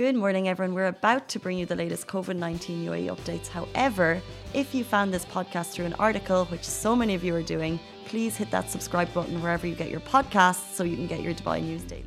Good 0.00 0.16
morning, 0.16 0.48
everyone. 0.48 0.74
We're 0.74 0.86
about 0.86 1.28
to 1.28 1.38
bring 1.38 1.58
you 1.58 1.66
the 1.66 1.76
latest 1.76 2.06
COVID 2.06 2.34
19 2.34 2.86
UAE 2.86 3.14
updates. 3.14 3.48
However, 3.48 4.22
if 4.54 4.74
you 4.74 4.82
found 4.82 5.12
this 5.12 5.26
podcast 5.26 5.72
through 5.72 5.84
an 5.84 5.92
article, 5.98 6.46
which 6.46 6.64
so 6.64 6.96
many 6.96 7.14
of 7.14 7.22
you 7.22 7.34
are 7.34 7.42
doing, 7.42 7.78
please 8.06 8.34
hit 8.34 8.50
that 8.50 8.70
subscribe 8.70 9.12
button 9.12 9.42
wherever 9.42 9.66
you 9.66 9.74
get 9.74 9.90
your 9.90 10.00
podcasts 10.00 10.72
so 10.72 10.84
you 10.84 10.96
can 10.96 11.06
get 11.06 11.20
your 11.20 11.34
Dubai 11.34 11.62
news 11.62 11.82
daily. 11.82 12.06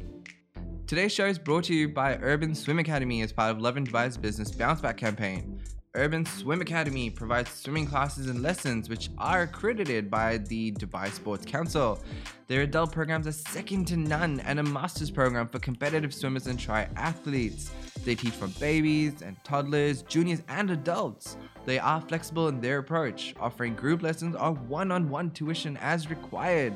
Today's 0.87 1.11
show 1.11 1.27
is 1.27 1.37
brought 1.37 1.65
to 1.65 1.75
you 1.75 1.87
by 1.87 2.15
Urban 2.15 2.55
Swim 2.55 2.79
Academy 2.79 3.21
as 3.21 3.31
part 3.31 3.51
of 3.51 3.61
Lovin 3.61 3.85
Dubai's 3.85 4.17
business 4.17 4.49
bounce 4.49 4.81
back 4.81 4.97
campaign. 4.97 5.52
Urban 5.95 6.25
Swim 6.25 6.59
Academy 6.59 7.11
provides 7.11 7.51
swimming 7.51 7.85
classes 7.85 8.27
and 8.27 8.41
lessons 8.41 8.89
which 8.89 9.11
are 9.19 9.43
accredited 9.43 10.09
by 10.09 10.39
the 10.39 10.71
Dubai 10.71 11.11
Sports 11.11 11.45
Council. 11.45 12.01
Their 12.47 12.61
adult 12.61 12.91
programs 12.91 13.27
are 13.27 13.31
second 13.31 13.85
to 13.89 13.97
none 13.97 14.39
and 14.39 14.59
a 14.59 14.63
master's 14.63 15.11
program 15.11 15.47
for 15.47 15.59
competitive 15.59 16.11
swimmers 16.11 16.47
and 16.47 16.57
triathletes. 16.57 17.69
They 18.03 18.15
teach 18.15 18.33
from 18.33 18.55
babies 18.59 19.21
and 19.21 19.37
toddlers, 19.43 20.01
juniors, 20.01 20.41
and 20.47 20.71
adults. 20.71 21.37
They 21.67 21.77
are 21.77 22.01
flexible 22.01 22.47
in 22.47 22.59
their 22.59 22.79
approach, 22.79 23.35
offering 23.39 23.75
group 23.75 24.01
lessons 24.01 24.35
or 24.35 24.53
one 24.53 24.91
on 24.91 25.09
one 25.09 25.29
tuition 25.29 25.77
as 25.77 26.09
required. 26.09 26.73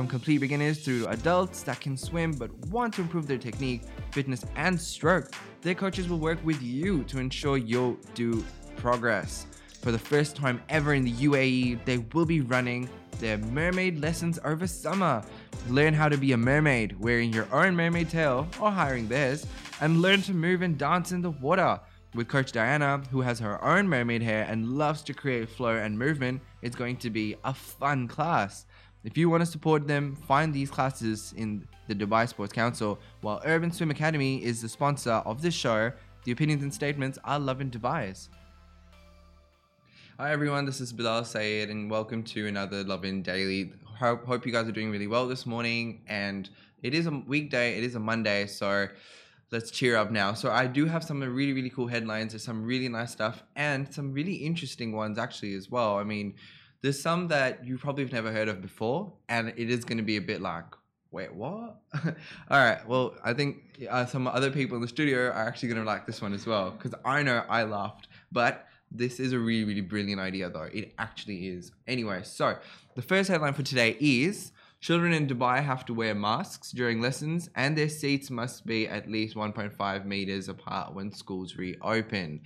From 0.00 0.08
complete 0.08 0.38
beginners 0.38 0.82
through 0.82 1.08
adults 1.08 1.62
that 1.64 1.78
can 1.82 1.94
swim 1.94 2.32
but 2.32 2.50
want 2.68 2.94
to 2.94 3.02
improve 3.02 3.26
their 3.26 3.36
technique, 3.36 3.82
fitness, 4.12 4.46
and 4.56 4.80
stroke, 4.80 5.34
their 5.60 5.74
coaches 5.74 6.08
will 6.08 6.18
work 6.18 6.38
with 6.42 6.62
you 6.62 7.04
to 7.04 7.18
ensure 7.18 7.58
you'll 7.58 7.98
do 8.14 8.42
progress. 8.76 9.46
For 9.82 9.92
the 9.92 9.98
first 9.98 10.36
time 10.36 10.62
ever 10.70 10.94
in 10.94 11.04
the 11.04 11.12
UAE, 11.12 11.84
they 11.84 11.98
will 12.14 12.24
be 12.24 12.40
running 12.40 12.88
their 13.18 13.36
mermaid 13.36 14.00
lessons 14.00 14.38
over 14.42 14.66
summer. 14.66 15.22
Learn 15.68 15.92
how 15.92 16.08
to 16.08 16.16
be 16.16 16.32
a 16.32 16.36
mermaid 16.38 16.98
wearing 16.98 17.30
your 17.30 17.46
own 17.52 17.76
mermaid 17.76 18.08
tail 18.08 18.48
or 18.58 18.70
hiring 18.70 19.06
theirs, 19.06 19.46
and 19.82 20.00
learn 20.00 20.22
to 20.22 20.32
move 20.32 20.62
and 20.62 20.78
dance 20.78 21.12
in 21.12 21.20
the 21.20 21.32
water. 21.32 21.78
With 22.14 22.26
Coach 22.26 22.52
Diana, 22.52 23.02
who 23.10 23.20
has 23.20 23.38
her 23.38 23.62
own 23.62 23.86
mermaid 23.86 24.22
hair 24.22 24.46
and 24.48 24.78
loves 24.78 25.02
to 25.02 25.12
create 25.12 25.50
flow 25.50 25.76
and 25.76 25.98
movement, 25.98 26.40
it's 26.62 26.74
going 26.74 26.96
to 26.96 27.10
be 27.10 27.36
a 27.44 27.52
fun 27.52 28.08
class. 28.08 28.64
If 29.02 29.16
you 29.16 29.30
want 29.30 29.40
to 29.40 29.46
support 29.46 29.88
them, 29.88 30.14
find 30.14 30.52
these 30.52 30.70
classes 30.70 31.32
in 31.34 31.66
the 31.88 31.94
Dubai 31.94 32.28
Sports 32.28 32.52
Council. 32.52 32.98
While 33.22 33.40
Urban 33.46 33.72
Swim 33.72 33.90
Academy 33.90 34.44
is 34.44 34.60
the 34.60 34.68
sponsor 34.68 35.22
of 35.24 35.40
this 35.40 35.54
show, 35.54 35.90
the 36.24 36.32
opinions 36.32 36.62
and 36.62 36.72
statements 36.72 37.18
are 37.24 37.38
Lovin 37.38 37.70
Dubai's. 37.70 38.28
Hi 40.18 40.32
everyone, 40.32 40.66
this 40.66 40.82
is 40.82 40.92
Bilal 40.92 41.24
Sayed 41.24 41.70
and 41.70 41.90
welcome 41.90 42.22
to 42.24 42.46
another 42.46 42.84
Lovin 42.84 43.22
Daily. 43.22 43.72
Hope, 43.98 44.26
hope 44.26 44.44
you 44.44 44.52
guys 44.52 44.68
are 44.68 44.72
doing 44.72 44.90
really 44.90 45.06
well 45.06 45.26
this 45.26 45.46
morning 45.46 46.02
and 46.06 46.50
it 46.82 46.92
is 46.92 47.06
a 47.06 47.10
weekday, 47.10 47.78
it 47.78 47.84
is 47.84 47.94
a 47.94 48.00
Monday, 48.00 48.46
so 48.46 48.86
let's 49.50 49.70
cheer 49.70 49.96
up 49.96 50.10
now. 50.10 50.34
So 50.34 50.50
I 50.50 50.66
do 50.66 50.84
have 50.84 51.02
some 51.04 51.22
really, 51.22 51.54
really 51.54 51.70
cool 51.70 51.86
headlines, 51.86 52.32
there's 52.32 52.44
some 52.44 52.66
really 52.66 52.90
nice 52.90 53.12
stuff 53.12 53.42
and 53.56 53.90
some 53.94 54.12
really 54.12 54.34
interesting 54.34 54.92
ones 54.92 55.16
actually 55.18 55.54
as 55.54 55.70
well. 55.70 55.96
I 55.96 56.04
mean, 56.04 56.34
there's 56.82 57.00
some 57.00 57.28
that 57.28 57.64
you 57.64 57.78
probably 57.78 58.04
have 58.04 58.12
never 58.12 58.32
heard 58.32 58.48
of 58.48 58.62
before, 58.62 59.12
and 59.28 59.48
it 59.56 59.70
is 59.70 59.84
going 59.84 59.98
to 59.98 60.04
be 60.04 60.16
a 60.16 60.20
bit 60.20 60.40
like, 60.40 60.64
wait, 61.10 61.34
what? 61.34 61.80
All 62.04 62.12
right. 62.50 62.86
Well, 62.86 63.14
I 63.24 63.34
think 63.34 63.86
uh, 63.88 64.06
some 64.06 64.26
other 64.26 64.50
people 64.50 64.76
in 64.76 64.82
the 64.82 64.88
studio 64.88 65.26
are 65.26 65.32
actually 65.32 65.68
going 65.68 65.80
to 65.80 65.86
like 65.86 66.06
this 66.06 66.22
one 66.22 66.32
as 66.32 66.46
well 66.46 66.70
because 66.70 66.94
I 67.04 67.22
know 67.22 67.44
I 67.48 67.64
laughed, 67.64 68.08
but 68.30 68.66
this 68.90 69.20
is 69.20 69.32
a 69.32 69.38
really, 69.38 69.64
really 69.64 69.80
brilliant 69.80 70.20
idea, 70.20 70.50
though. 70.50 70.68
It 70.72 70.94
actually 70.98 71.48
is. 71.48 71.72
Anyway, 71.86 72.22
so 72.24 72.56
the 72.96 73.02
first 73.02 73.28
headline 73.28 73.54
for 73.54 73.62
today 73.62 73.96
is 74.00 74.52
Children 74.80 75.12
in 75.12 75.26
Dubai 75.26 75.62
have 75.62 75.84
to 75.86 75.94
wear 75.94 76.14
masks 76.14 76.72
during 76.72 77.02
lessons, 77.02 77.50
and 77.54 77.76
their 77.76 77.90
seats 77.90 78.30
must 78.30 78.64
be 78.64 78.88
at 78.88 79.10
least 79.10 79.36
1.5 79.36 80.06
meters 80.06 80.48
apart 80.48 80.94
when 80.94 81.12
schools 81.12 81.56
reopen. 81.56 82.40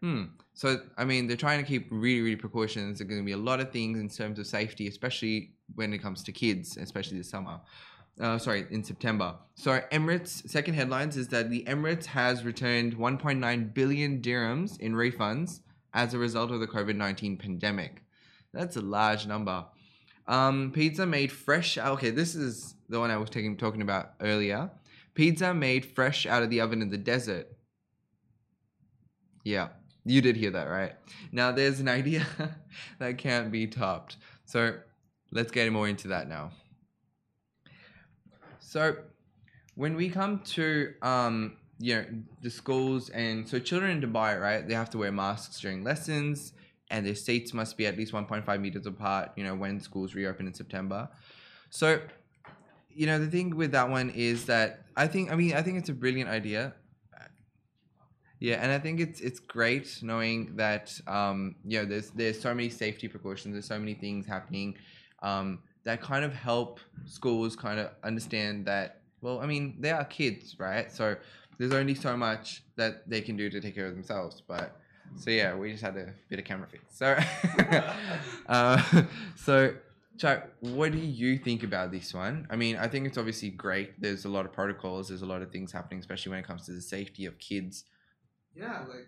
Hmm. 0.00 0.24
So, 0.56 0.80
I 0.96 1.04
mean, 1.04 1.26
they're 1.26 1.36
trying 1.36 1.62
to 1.62 1.68
keep 1.68 1.86
really, 1.90 2.22
really 2.22 2.36
precautions. 2.36 2.98
There's 2.98 3.06
going 3.06 3.20
to 3.20 3.26
be 3.26 3.32
a 3.32 3.36
lot 3.36 3.60
of 3.60 3.70
things 3.72 4.00
in 4.00 4.08
terms 4.08 4.38
of 4.38 4.46
safety, 4.46 4.88
especially 4.88 5.50
when 5.74 5.92
it 5.92 5.98
comes 5.98 6.22
to 6.24 6.32
kids, 6.32 6.78
especially 6.78 7.18
this 7.18 7.28
summer. 7.28 7.60
Uh, 8.18 8.38
sorry, 8.38 8.64
in 8.70 8.82
September. 8.82 9.34
So, 9.54 9.82
Emirates' 9.92 10.48
second 10.48 10.72
headlines 10.72 11.18
is 11.18 11.28
that 11.28 11.50
the 11.50 11.62
Emirates 11.64 12.06
has 12.06 12.42
returned 12.42 12.96
1.9 12.96 13.74
billion 13.74 14.22
dirhams 14.22 14.80
in 14.80 14.94
refunds 14.94 15.60
as 15.92 16.14
a 16.14 16.18
result 16.18 16.50
of 16.50 16.60
the 16.60 16.66
COVID 16.66 16.96
19 16.96 17.36
pandemic. 17.36 18.02
That's 18.54 18.76
a 18.76 18.80
large 18.80 19.26
number. 19.26 19.66
Um, 20.26 20.72
pizza 20.72 21.04
made 21.04 21.32
fresh. 21.32 21.76
Okay, 21.76 22.08
this 22.08 22.34
is 22.34 22.76
the 22.88 22.98
one 22.98 23.10
I 23.10 23.18
was 23.18 23.28
taking, 23.28 23.58
talking 23.58 23.82
about 23.82 24.14
earlier. 24.22 24.70
Pizza 25.12 25.52
made 25.52 25.84
fresh 25.84 26.24
out 26.24 26.42
of 26.42 26.48
the 26.48 26.62
oven 26.62 26.80
in 26.80 26.88
the 26.88 26.96
desert. 26.96 27.48
Yeah, 29.44 29.68
you 30.06 30.22
did 30.22 30.36
hear 30.36 30.52
that, 30.52 30.68
right? 30.68 30.92
Now, 31.32 31.52
there's 31.52 31.80
an 31.80 31.88
idea 31.88 32.24
that 32.98 33.18
can't 33.18 33.50
be 33.50 33.66
topped. 33.66 34.16
So, 34.44 34.76
let's 35.32 35.50
get 35.50 35.70
more 35.72 35.88
into 35.88 36.08
that 36.08 36.28
now. 36.28 36.52
So, 38.60 38.96
when 39.74 39.96
we 39.96 40.08
come 40.08 40.40
to 40.40 40.94
um, 41.02 41.56
you 41.78 41.94
know 41.94 42.04
the 42.42 42.50
schools 42.50 43.10
and 43.10 43.46
so 43.48 43.58
children 43.58 43.90
in 43.90 44.00
Dubai, 44.00 44.40
right? 44.40 44.66
They 44.66 44.74
have 44.74 44.90
to 44.90 44.98
wear 44.98 45.12
masks 45.12 45.60
during 45.60 45.82
lessons, 45.82 46.52
and 46.90 47.04
their 47.04 47.14
seats 47.14 47.52
must 47.52 47.76
be 47.76 47.86
at 47.86 47.96
least 47.96 48.12
1.5 48.12 48.60
meters 48.60 48.86
apart. 48.86 49.32
You 49.36 49.44
know 49.44 49.54
when 49.54 49.80
schools 49.80 50.14
reopen 50.14 50.46
in 50.46 50.54
September. 50.54 51.08
So, 51.68 52.00
you 52.88 53.06
know 53.06 53.18
the 53.18 53.26
thing 53.26 53.56
with 53.56 53.72
that 53.72 53.90
one 53.90 54.10
is 54.10 54.46
that 54.46 54.86
I 54.96 55.06
think 55.06 55.32
I 55.32 55.36
mean 55.36 55.54
I 55.54 55.62
think 55.62 55.78
it's 55.78 55.88
a 55.88 55.94
brilliant 55.94 56.30
idea. 56.30 56.74
Yeah, 58.38 58.56
and 58.62 58.70
I 58.70 58.78
think 58.78 59.00
it's 59.00 59.20
it's 59.20 59.40
great 59.40 59.98
knowing 60.02 60.56
that 60.56 60.98
um, 61.06 61.56
you 61.64 61.78
know 61.78 61.84
there's 61.86 62.10
there's 62.10 62.40
so 62.40 62.54
many 62.54 62.68
safety 62.68 63.08
precautions. 63.08 63.54
There's 63.54 63.66
so 63.66 63.78
many 63.78 63.94
things 63.94 64.26
happening 64.26 64.76
um, 65.22 65.60
that 65.84 66.02
kind 66.02 66.24
of 66.24 66.34
help 66.34 66.80
schools 67.06 67.56
kind 67.56 67.80
of 67.80 67.90
understand 68.04 68.66
that. 68.66 69.00
Well, 69.22 69.40
I 69.40 69.46
mean, 69.46 69.76
they 69.80 69.90
are 69.90 70.04
kids, 70.04 70.56
right? 70.58 70.92
So 70.92 71.16
there's 71.58 71.72
only 71.72 71.94
so 71.94 72.16
much 72.16 72.62
that 72.76 73.08
they 73.08 73.22
can 73.22 73.36
do 73.36 73.48
to 73.48 73.60
take 73.60 73.74
care 73.74 73.86
of 73.86 73.94
themselves. 73.94 74.42
But 74.46 74.76
so 75.14 75.30
yeah, 75.30 75.54
we 75.54 75.72
just 75.72 75.82
had 75.82 75.96
a 75.96 76.12
bit 76.28 76.38
of 76.38 76.44
camera 76.44 76.68
fix. 76.70 76.84
So 76.96 77.18
uh, 78.48 79.04
so 79.36 79.74
Chuck, 80.18 80.48
what 80.60 80.92
do 80.92 80.98
you 80.98 81.38
think 81.38 81.62
about 81.62 81.90
this 81.90 82.14
one? 82.14 82.46
I 82.50 82.56
mean, 82.56 82.76
I 82.76 82.88
think 82.88 83.06
it's 83.06 83.18
obviously 83.18 83.50
great. 83.50 84.00
There's 84.00 84.24
a 84.24 84.28
lot 84.28 84.46
of 84.46 84.52
protocols. 84.52 85.08
There's 85.08 85.22
a 85.22 85.26
lot 85.26 85.42
of 85.42 85.50
things 85.50 85.72
happening, 85.72 86.00
especially 86.00 86.30
when 86.30 86.38
it 86.40 86.46
comes 86.46 86.66
to 86.66 86.72
the 86.72 86.80
safety 86.80 87.26
of 87.26 87.38
kids. 87.38 87.84
Yeah, 88.56 88.84
like 88.88 89.06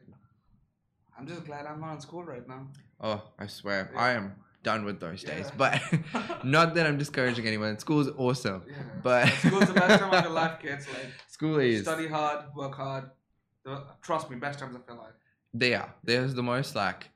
I'm 1.19 1.27
just 1.27 1.45
glad 1.45 1.67
I'm 1.67 1.81
not 1.81 1.95
in 1.95 2.01
school 2.01 2.23
right 2.25 2.47
now. 2.47 2.69
Oh, 3.01 3.23
I 3.39 3.47
swear, 3.47 3.91
Yeah. 3.93 4.01
I 4.01 4.11
am 4.13 4.35
done 4.63 4.85
with 4.85 5.01
those 5.01 5.23
days. 5.23 5.51
But 5.57 5.81
not 6.45 6.75
that 6.75 6.87
I'm 6.87 6.99
discouraging 6.99 7.47
anyone. 7.47 7.79
School's 7.79 8.09
awesome, 8.17 8.63
Yeah. 8.69 8.75
but 9.03 9.29
School's 9.29 9.67
the 9.67 9.75
best 9.75 10.01
time 10.01 10.13
of 10.13 10.25
your 10.25 10.33
life, 10.33 10.61
kids. 10.61 10.87
Like 10.95 11.13
school 11.29 11.59
is. 11.61 11.83
study 11.83 12.09
hard, 12.09 12.45
work 12.55 12.75
hard. 12.75 13.11
The, 13.65 13.83
trust 14.03 14.31
me, 14.31 14.37
best 14.37 14.59
times 14.59 14.75
of 14.77 14.83
your 14.89 14.97
life. 14.97 15.15
They 15.55 15.75
are. 15.75 15.93
There's 16.05 16.35
the 16.35 16.43
most 16.43 16.75
like, 16.75 17.09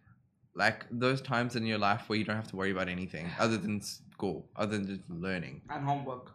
like 0.54 0.86
those 0.90 1.20
times 1.20 1.56
in 1.56 1.64
your 1.66 1.78
life 1.78 2.08
where 2.08 2.18
you 2.18 2.24
don't 2.24 2.36
have 2.36 2.48
to 2.48 2.56
worry 2.56 2.70
about 2.70 2.88
anything 2.88 3.28
other 3.38 3.56
than 3.56 3.80
school, 3.80 4.48
other 4.56 4.76
than 4.78 4.86
just 4.86 5.08
learning. 5.10 5.62
And 5.70 5.84
homework. 5.84 6.30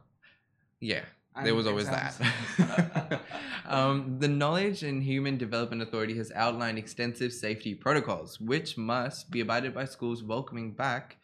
Yeah, 0.80 1.04
there 1.44 1.56
was 1.56 1.68
always 1.68 1.88
exams. 1.88 2.18
that. 2.58 3.22
um, 3.68 4.18
the 4.20 4.28
Knowledge 4.28 4.84
and 4.84 5.04
Human 5.04 5.38
Development 5.38 5.82
Authority 5.82 6.16
has 6.18 6.32
outlined 6.36 6.78
extensive 6.78 7.34
safety 7.34 7.76
protocols, 7.76 8.40
which 8.40 8.78
must 8.78 9.32
be 9.32 9.42
abided 9.42 9.74
by 9.74 9.86
schools 9.86 10.24
welcoming 10.24 10.72
back 10.72 11.18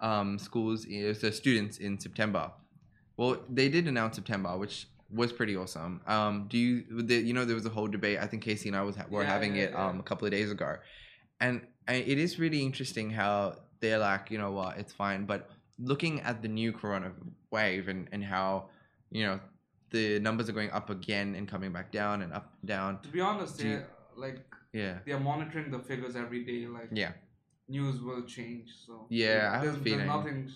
um, 0.00 0.38
schools, 0.38 0.86
uh, 0.86 1.14
so 1.14 1.30
students 1.30 1.78
in 1.78 1.98
September. 1.98 2.52
Well, 3.16 3.38
they 3.48 3.68
did 3.68 3.88
announce 3.88 4.16
September, 4.16 4.56
which 4.56 4.86
was 5.10 5.32
pretty 5.32 5.56
awesome. 5.56 6.00
Um, 6.06 6.46
do 6.48 6.58
you, 6.58 7.02
the, 7.02 7.16
you 7.16 7.32
know, 7.32 7.44
there 7.44 7.56
was 7.56 7.66
a 7.66 7.70
whole 7.70 7.88
debate. 7.88 8.18
I 8.20 8.26
think 8.26 8.42
Casey 8.44 8.68
and 8.68 8.76
I 8.76 8.82
was 8.82 8.96
were 9.08 9.22
Yeah, 9.22 9.28
having 9.28 9.56
yeah, 9.56 9.62
it 9.64 9.70
yeah. 9.72 9.86
um, 9.88 10.00
a 10.00 10.02
couple 10.02 10.26
of 10.26 10.30
days 10.32 10.50
ago, 10.50 10.76
and, 11.40 11.62
and 11.86 11.96
it 11.96 12.18
is 12.18 12.38
really 12.38 12.62
interesting 12.62 13.10
how 13.10 13.56
they're 13.80 13.98
like, 13.98 14.30
you 14.30 14.38
know 14.38 14.52
what, 14.52 14.78
it's 14.78 14.92
fine, 14.92 15.24
but 15.24 15.50
looking 15.78 16.20
at 16.20 16.42
the 16.42 16.48
new 16.48 16.72
corona 16.72 17.12
wave 17.50 17.88
and, 17.88 18.08
and 18.12 18.24
how 18.24 18.68
you 19.10 19.24
know 19.26 19.40
the 19.90 20.18
numbers 20.20 20.48
are 20.48 20.52
going 20.52 20.70
up 20.70 20.90
again 20.90 21.34
and 21.34 21.48
coming 21.48 21.72
back 21.72 21.90
down 21.92 22.22
and 22.22 22.32
up 22.32 22.52
and 22.60 22.68
down 22.68 23.00
To 23.02 23.08
be 23.08 23.20
honest, 23.20 23.58
Do 23.58 23.68
you- 23.68 23.82
like 24.16 24.44
yeah 24.72 24.98
they're 25.06 25.20
monitoring 25.20 25.70
the 25.70 25.78
figures 25.78 26.14
every 26.16 26.44
day. 26.44 26.66
Like 26.66 26.90
yeah 26.92 27.12
news 27.68 28.00
will 28.00 28.22
change. 28.36 28.68
So 28.86 29.06
Yeah, 29.10 29.50
I 29.52 29.56
have 29.56 29.62
there's, 29.64 29.76
there's 29.84 30.06
nothing 30.06 30.50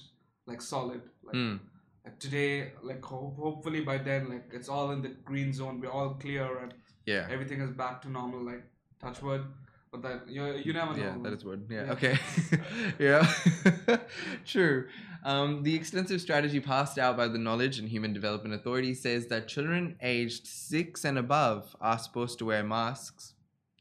like 0.46 0.60
solid. 0.62 1.02
Like, 1.22 1.37
mm, 1.37 1.58
like 2.04 2.19
today, 2.19 2.72
like 2.82 3.02
ho- 3.04 3.34
hopefully 3.38 3.82
by 3.82 3.99
then, 3.99 4.28
like 4.28 4.46
it's 4.52 4.69
all 4.69 4.90
in 4.90 5.00
the 5.02 5.10
green 5.25 5.52
zone. 5.52 5.81
We're 5.81 5.90
all 5.98 6.14
clear 6.14 6.58
and 6.62 6.75
yeah 7.06 7.26
everything 7.31 7.60
is 7.60 7.70
back 7.70 8.02
to 8.02 8.08
normal. 8.10 8.40
Like 8.44 8.64
touch 9.00 9.22
wood. 9.22 9.44
but 9.93 10.00
that 10.02 10.28
you 10.34 10.43
you 10.66 10.72
never 10.72 10.93
know. 10.96 11.02
Yeah, 11.05 11.16
that 11.25 11.32
is 11.38 11.44
wood. 11.44 11.62
Yeah. 11.70 11.84
Yeah. 11.84 11.93
Okay. 11.96 12.14
yeah. 13.08 13.98
True. 14.44 14.88
Um, 15.24 15.62
the 15.62 15.74
extensive 15.74 16.20
strategy 16.20 16.58
passed 16.60 16.98
out 16.98 17.16
by 17.16 17.28
the 17.28 17.38
Knowledge 17.38 17.78
and 17.78 17.88
Human 17.88 18.12
Development 18.12 18.54
Authority 18.54 18.92
says 18.94 19.26
that 19.28 19.46
children 19.46 19.96
aged 20.02 20.46
six 20.46 21.04
and 21.04 21.16
above 21.19 21.76
are 21.80 21.98
supposed 21.98 22.38
to 22.40 22.44
wear 22.46 22.64
masks 22.64 23.34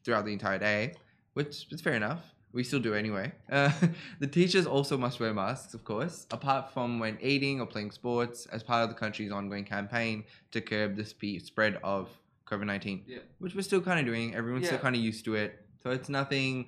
throughout 0.04 0.26
the 0.26 0.34
entire 0.34 0.60
day, 0.60 0.94
which 1.34 1.68
is 1.72 1.82
fair 1.82 1.94
enough. 1.94 2.22
We 2.54 2.64
still 2.64 2.80
do 2.82 2.94
anyway. 2.94 3.32
Uh, 3.52 3.72
the 4.20 4.28
teachers 4.28 4.66
also 4.68 4.98
must 4.98 5.20
wear 5.20 5.34
masks, 5.34 5.74
of 5.74 5.84
course, 5.84 6.28
apart 6.32 6.74
from 6.74 7.00
when 7.00 7.18
eating 7.22 7.60
or 7.62 7.66
playing 7.66 7.92
sports, 7.92 8.46
as 8.48 8.62
part 8.62 8.84
of 8.84 8.90
the 8.90 8.96
country's 8.96 9.32
ongoing 9.32 9.64
campaign 9.64 10.26
to 10.52 10.62
curb 10.62 10.96
the 10.96 11.06
spread 11.40 11.80
of 11.84 12.10
COVID 12.46 12.66
19 12.66 13.04
Yeah. 13.08 13.20
which 13.40 13.56
we're 13.56 13.62
still 13.62 13.82
kind 13.82 14.00
of 14.00 14.06
doing. 14.06 14.36
Everyone's 14.36 14.68
still 14.68 14.80
kind 14.80 14.96
of 14.96 15.02
used 15.02 15.24
to 15.26 15.36
it, 15.36 15.66
so 15.82 15.90
it's 15.92 16.10
nothing 16.10 16.68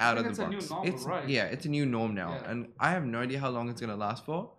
out 0.00 0.18
of 0.18 0.24
the 0.24 0.30
it's 0.30 0.38
a 0.38 0.48
new 0.48 0.56
box. 0.56 0.70
normal, 0.70 0.88
it's 0.94 1.04
right? 1.04 1.28
yeah, 1.28 1.44
it's 1.44 1.66
a 1.66 1.68
new 1.68 1.86
norm 1.86 2.14
now, 2.14 2.30
Yeah. 2.34 2.50
and 2.50 2.68
I 2.78 2.90
have 2.90 3.04
no 3.04 3.20
idea 3.20 3.38
how 3.40 3.50
long 3.50 3.68
it's 3.68 3.80
gonna 3.80 3.96
last 3.96 4.24
for. 4.24 4.52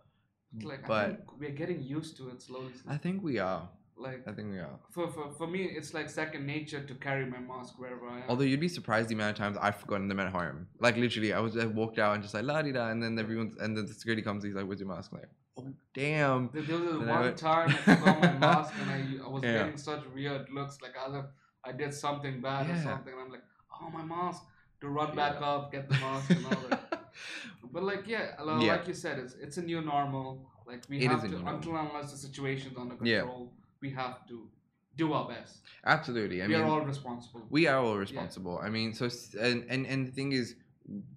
Like 0.63 0.83
I 0.85 0.87
but 0.87 1.07
think 1.07 1.39
we're 1.39 1.51
getting 1.63 1.81
used 1.81 2.17
to 2.17 2.29
it 2.29 2.41
slowly. 2.41 2.73
I 2.87 2.97
think 2.97 3.23
we 3.23 3.39
are. 3.39 3.69
like 3.97 4.21
I 4.27 4.31
think 4.33 4.51
we 4.51 4.59
are. 4.59 4.77
for, 4.95 5.07
for 5.15 5.31
for 5.39 5.47
me, 5.47 5.61
it's 5.79 5.93
like 5.93 6.09
second 6.09 6.45
nature 6.45 6.81
to 6.89 6.93
carry 6.95 7.25
my 7.25 7.39
mask 7.39 7.79
wherever 7.79 8.05
I 8.07 8.17
am. 8.17 8.23
Although 8.29 8.43
you'd 8.51 8.59
be 8.59 8.67
surprised 8.67 9.07
the 9.09 9.15
amount 9.15 9.31
of 9.31 9.37
times 9.43 9.57
I've 9.61 9.77
forgotten 9.77 10.07
them 10.09 10.19
at 10.19 10.31
home. 10.31 10.67
Like 10.79 10.97
literally, 10.97 11.31
I 11.33 11.39
was 11.39 11.55
I 11.57 11.65
walked 11.67 11.99
out 11.99 12.13
and 12.15 12.21
just 12.23 12.33
like 12.33 12.43
la 12.43 12.61
di 12.61 12.71
da, 12.73 12.89
and 12.89 13.01
then 13.01 13.17
everyone's 13.17 13.55
and 13.57 13.77
then 13.77 13.85
the 13.85 13.93
security 13.93 14.21
comes. 14.21 14.43
He's 14.43 14.53
like, 14.55 14.65
"Where's 14.67 14.79
your 14.81 14.89
mask?" 14.89 15.11
I'm 15.13 15.19
like, 15.19 15.29
oh 15.59 15.67
damn. 15.93 16.49
There, 16.53 16.63
there 16.63 16.79
was 16.79 16.97
one 16.97 17.19
went- 17.21 17.37
time 17.37 17.69
I 17.69 17.73
forgot 17.95 18.21
my 18.21 18.33
mask 18.47 18.73
and 18.81 18.89
I, 18.97 19.25
I 19.25 19.29
was 19.29 19.43
Yeah. 19.43 19.53
getting 19.59 19.77
such 19.77 20.03
weird 20.15 20.49
looks 20.57 20.77
like 20.81 20.95
either 21.05 21.21
I 21.63 21.71
did 21.71 21.93
something 21.93 22.41
bad 22.41 22.69
or 22.71 22.75
something 22.89 23.13
and 23.13 23.21
I'm 23.23 23.31
like, 23.37 23.43
oh 23.81 23.89
my 23.97 24.03
mask 24.03 24.41
to 24.81 24.89
run 24.89 25.09
Yeah. 25.09 25.15
back 25.15 25.41
up, 25.41 25.71
get 25.71 25.87
the 25.89 25.95
mask 25.95 26.29
and 26.31 26.45
all 26.45 26.61
that. 26.69 27.11
but 27.73 27.83
like 27.83 28.07
yeah, 28.07 28.35
li- 28.43 28.65
Yeah. 28.65 28.73
like 28.75 28.87
you 28.87 28.93
said, 28.93 29.19
it's 29.19 29.35
it's 29.35 29.57
a 29.57 29.61
new 29.61 29.81
normal. 29.81 30.45
Like 30.67 30.83
we 30.89 30.97
It 30.99 31.09
have 31.11 31.21
to 31.29 31.37
until 31.53 31.75
unless 31.75 32.11
the 32.11 32.17
situation's 32.17 32.77
under 32.77 32.95
control, 32.95 33.51
we 33.81 33.89
have 33.91 34.25
to 34.27 34.47
do 34.95 35.13
our 35.13 35.27
best. 35.27 35.61
Absolutely. 35.85 36.41
I 36.41 36.47
we 36.47 36.53
mean, 36.53 36.61
are 36.63 36.69
all 36.69 36.81
responsible. 36.81 37.41
we 37.49 37.67
are 37.67 37.77
all 37.85 37.97
responsible. 37.97 38.59
I 38.61 38.69
mean, 38.69 38.93
so 38.93 39.09
and, 39.39 39.65
and 39.69 39.85
and 39.87 40.07
the 40.07 40.11
thing 40.11 40.31
is, 40.31 40.55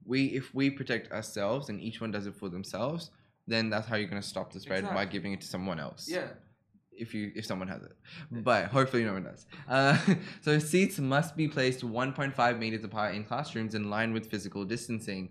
we 0.04 0.26
if 0.40 0.54
we 0.54 0.70
protect 0.70 1.12
ourselves 1.12 1.68
and 1.70 1.80
each 1.80 2.00
one 2.00 2.10
does 2.10 2.26
it 2.26 2.34
for 2.34 2.48
themselves, 2.48 3.10
then 3.46 3.70
that's 3.70 3.86
how 3.86 3.96
you're 3.96 4.08
gonna 4.08 4.22
stop 4.34 4.52
the 4.52 4.60
spread 4.60 4.84
by 4.98 5.04
giving 5.04 5.32
it 5.32 5.40
to 5.40 5.46
someone 5.46 5.78
else. 5.78 6.08
yeah. 6.08 6.28
If 6.98 7.14
you 7.14 7.32
if 7.34 7.44
someone 7.46 7.68
has 7.68 7.82
it. 7.82 7.96
But 8.30 8.66
hopefully 8.66 9.04
no 9.04 9.12
one 9.14 9.24
does. 9.24 9.46
Uh, 9.68 9.98
so 10.42 10.58
seats 10.58 10.98
must 10.98 11.36
be 11.36 11.48
placed 11.48 11.80
1.5 11.80 12.58
meters 12.58 12.84
apart 12.84 13.14
in 13.14 13.24
classrooms 13.24 13.74
in 13.74 13.90
line 13.90 14.12
with 14.12 14.30
physical 14.30 14.64
distancing. 14.64 15.30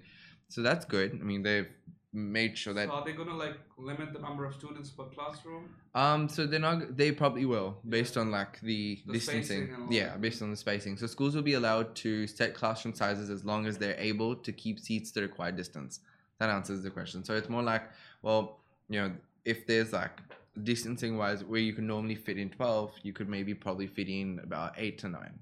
So 0.50 0.62
that's 0.62 0.86
good. 0.86 1.18
I 1.19 1.24
mean 1.24 1.44
they've 1.44 1.68
made 2.15 2.56
sure 2.56 2.75
that 2.75 2.88
so 2.89 2.94
are 2.94 3.04
they 3.04 3.12
gonna 3.13 3.36
like 3.36 3.57
limit 3.75 4.13
the 4.13 4.19
number 4.19 4.45
of 4.45 4.54
students 4.54 4.92
per 4.92 5.06
classroom? 5.06 5.68
um 5.95 6.30
so 6.30 6.45
they're 6.45 6.60
not 6.60 6.95
they 6.95 7.12
probably 7.12 7.44
will 7.45 7.75
based 7.89 8.18
on 8.18 8.30
like 8.30 8.60
the, 8.62 9.00
The 9.07 9.13
distancing. 9.13 9.44
spacing 9.44 9.74
and 9.74 9.83
all 9.86 9.92
yeah 9.94 10.15
based 10.18 10.42
on 10.44 10.51
the 10.51 10.57
spacing. 10.57 10.95
So 10.98 11.07
schools 11.07 11.36
will 11.36 11.42
be 11.42 11.54
allowed 11.56 11.95
to 11.95 12.27
set 12.27 12.54
classroom 12.54 12.94
sizes 12.94 13.31
as 13.31 13.44
long 13.44 13.65
as 13.65 13.80
they're 13.80 14.00
able 14.00 14.36
to 14.36 14.51
keep 14.51 14.80
seats 14.80 15.12
the 15.12 15.21
required 15.24 15.56
distance. 15.56 16.01
That 16.39 16.50
answers 16.51 16.83
the 16.83 16.92
question. 16.92 17.24
So 17.24 17.33
it's 17.36 17.50
more 17.50 17.63
like 17.63 17.83
well 18.21 18.60
you 18.89 19.01
know 19.01 19.12
if 19.44 19.65
there's 19.65 19.92
like 19.92 20.15
distancing 20.62 21.18
wise 21.18 21.44
where 21.44 21.60
you 21.60 21.74
can 21.74 21.88
normally 21.88 22.16
fit 22.16 22.38
in 22.38 22.50
12 22.50 22.92
you 23.02 23.12
could 23.12 23.28
maybe 23.28 23.54
probably 23.56 23.88
fit 23.88 24.08
in 24.08 24.40
about 24.44 24.74
8 24.78 25.00
to 25.00 25.10
9 25.10 25.40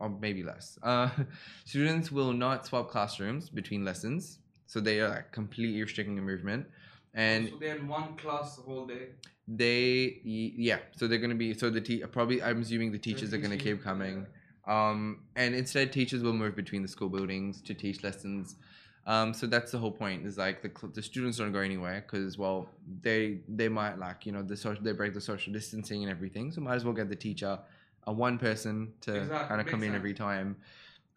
or 0.00 0.08
maybe 0.08 0.42
less. 0.42 0.78
Uh, 0.82 1.10
students 1.64 2.12
will 2.12 2.32
not 2.32 2.66
swap 2.66 2.88
classrooms 2.90 3.50
between 3.50 3.84
lessons. 3.84 4.38
So 4.66 4.80
they 4.80 5.00
are 5.00 5.08
like 5.08 5.32
completely 5.32 5.82
restricting 5.82 6.14
the 6.14 6.22
movement. 6.22 6.66
And 7.14 7.48
so 7.48 7.56
they're 7.56 7.76
in 7.76 7.88
one 7.88 8.16
class 8.16 8.56
the 8.56 8.62
whole 8.62 8.86
day. 8.86 9.08
they 9.48 10.20
yeah. 10.24 10.78
So 10.96 11.08
they're 11.08 11.18
gonna 11.18 11.34
be 11.34 11.54
so 11.54 11.70
the 11.70 11.80
te- 11.80 12.04
probably 12.04 12.42
i'm 12.42 12.60
assuming 12.60 12.92
the 12.92 12.98
teachers 12.98 13.32
are 13.32 13.38
gonna 13.38 13.56
keep 13.56 13.82
coming. 13.82 14.26
um 14.66 15.20
and 15.34 15.54
instead 15.54 15.92
teachers 15.92 16.22
will 16.22 16.34
move 16.34 16.54
between 16.54 16.82
the 16.82 16.88
school 16.88 17.08
buildings 17.08 17.62
to 17.62 17.74
teach 17.74 18.04
lessons 18.04 18.56
um 19.06 19.32
so 19.32 19.46
that's 19.46 19.72
the 19.72 19.78
whole 19.78 19.90
point 19.90 20.26
is 20.26 20.36
like 20.38 20.62
the, 20.62 20.70
the 20.94 21.02
students 21.02 21.38
don't 21.38 21.52
go 21.52 21.60
anywhere 21.60 22.04
because 22.06 22.36
well 22.38 22.68
they 23.02 23.38
they 23.48 23.68
might 23.68 23.98
like 23.98 24.26
you 24.26 24.32
know 24.32 24.42
the 24.42 24.56
social 24.56 24.82
they 24.82 24.92
break 24.92 25.14
the 25.14 25.20
social 25.20 25.52
distancing 25.52 26.02
and 26.02 26.10
everything 26.10 26.50
so 26.52 26.60
might 26.60 26.74
as 26.74 26.84
well 26.84 26.94
get 26.94 27.08
the 27.08 27.16
teacher 27.16 27.58
a 28.06 28.12
one 28.12 28.38
person 28.38 28.92
to 29.00 29.16
Exactly, 29.16 29.48
kind 29.48 29.60
of 29.60 29.66
come 29.66 29.80
makes 29.80 29.86
in 29.86 29.92
sense. 29.92 30.00
every 30.00 30.14
time 30.14 30.56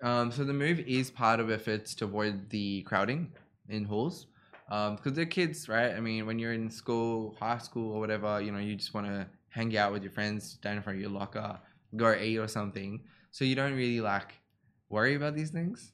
um 0.01 0.31
so 0.31 0.44
the 0.44 0.54
move 0.54 0.80
is 0.81 1.10
part 1.12 1.39
of 1.39 1.50
efforts 1.50 1.94
to 1.95 2.06
avoid 2.06 2.50
the 2.50 2.81
crowding 2.83 3.31
in 3.69 3.86
halls 3.86 4.27
because 4.69 5.12
they're 5.13 5.25
kids, 5.25 5.68
right? 5.68 5.92
I 5.95 6.00
mean, 6.00 6.25
when 6.25 6.39
you're 6.39 6.54
in 6.54 6.69
school, 6.72 7.36
high 7.42 7.57
school, 7.57 7.92
or 7.92 8.00
whatever, 8.00 8.39
you 8.39 8.54
know, 8.54 8.57
you 8.60 8.75
just 8.77 8.94
want 8.94 9.06
to 9.06 9.27
hang 9.50 9.75
out 9.75 9.92
with 9.92 10.01
your 10.01 10.13
friends 10.13 10.54
down 10.63 10.77
in 10.77 10.81
front 10.81 10.95
of 10.95 11.01
your 11.01 11.10
locker, 11.12 11.60
go 11.98 12.16
eat 12.16 12.38
or 12.38 12.48
something. 12.48 13.01
So 13.31 13.44
you 13.44 13.54
don't 13.54 13.74
really 13.74 14.00
like 14.00 14.39
worry 14.88 15.16
about 15.16 15.36
these 15.36 15.50
things. 15.51 15.92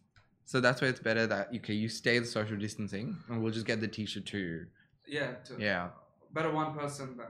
So 0.47 0.61
that's 0.61 0.81
why 0.81 0.87
it's 0.87 1.01
better 1.01 1.27
that 1.27 1.49
okay, 1.57 1.73
you 1.73 1.89
stay 1.89 2.19
the 2.19 2.25
social 2.25 2.55
distancing, 2.55 3.17
and 3.27 3.43
we'll 3.43 3.51
just 3.51 3.65
get 3.65 3.81
the 3.81 3.87
teacher 3.87 4.21
to 4.21 4.65
Yeah. 5.05 5.33
To, 5.45 5.55
yeah, 5.59 5.89
Better 6.33 6.51
one 6.51 6.73
person 6.73 7.17
than 7.17 7.27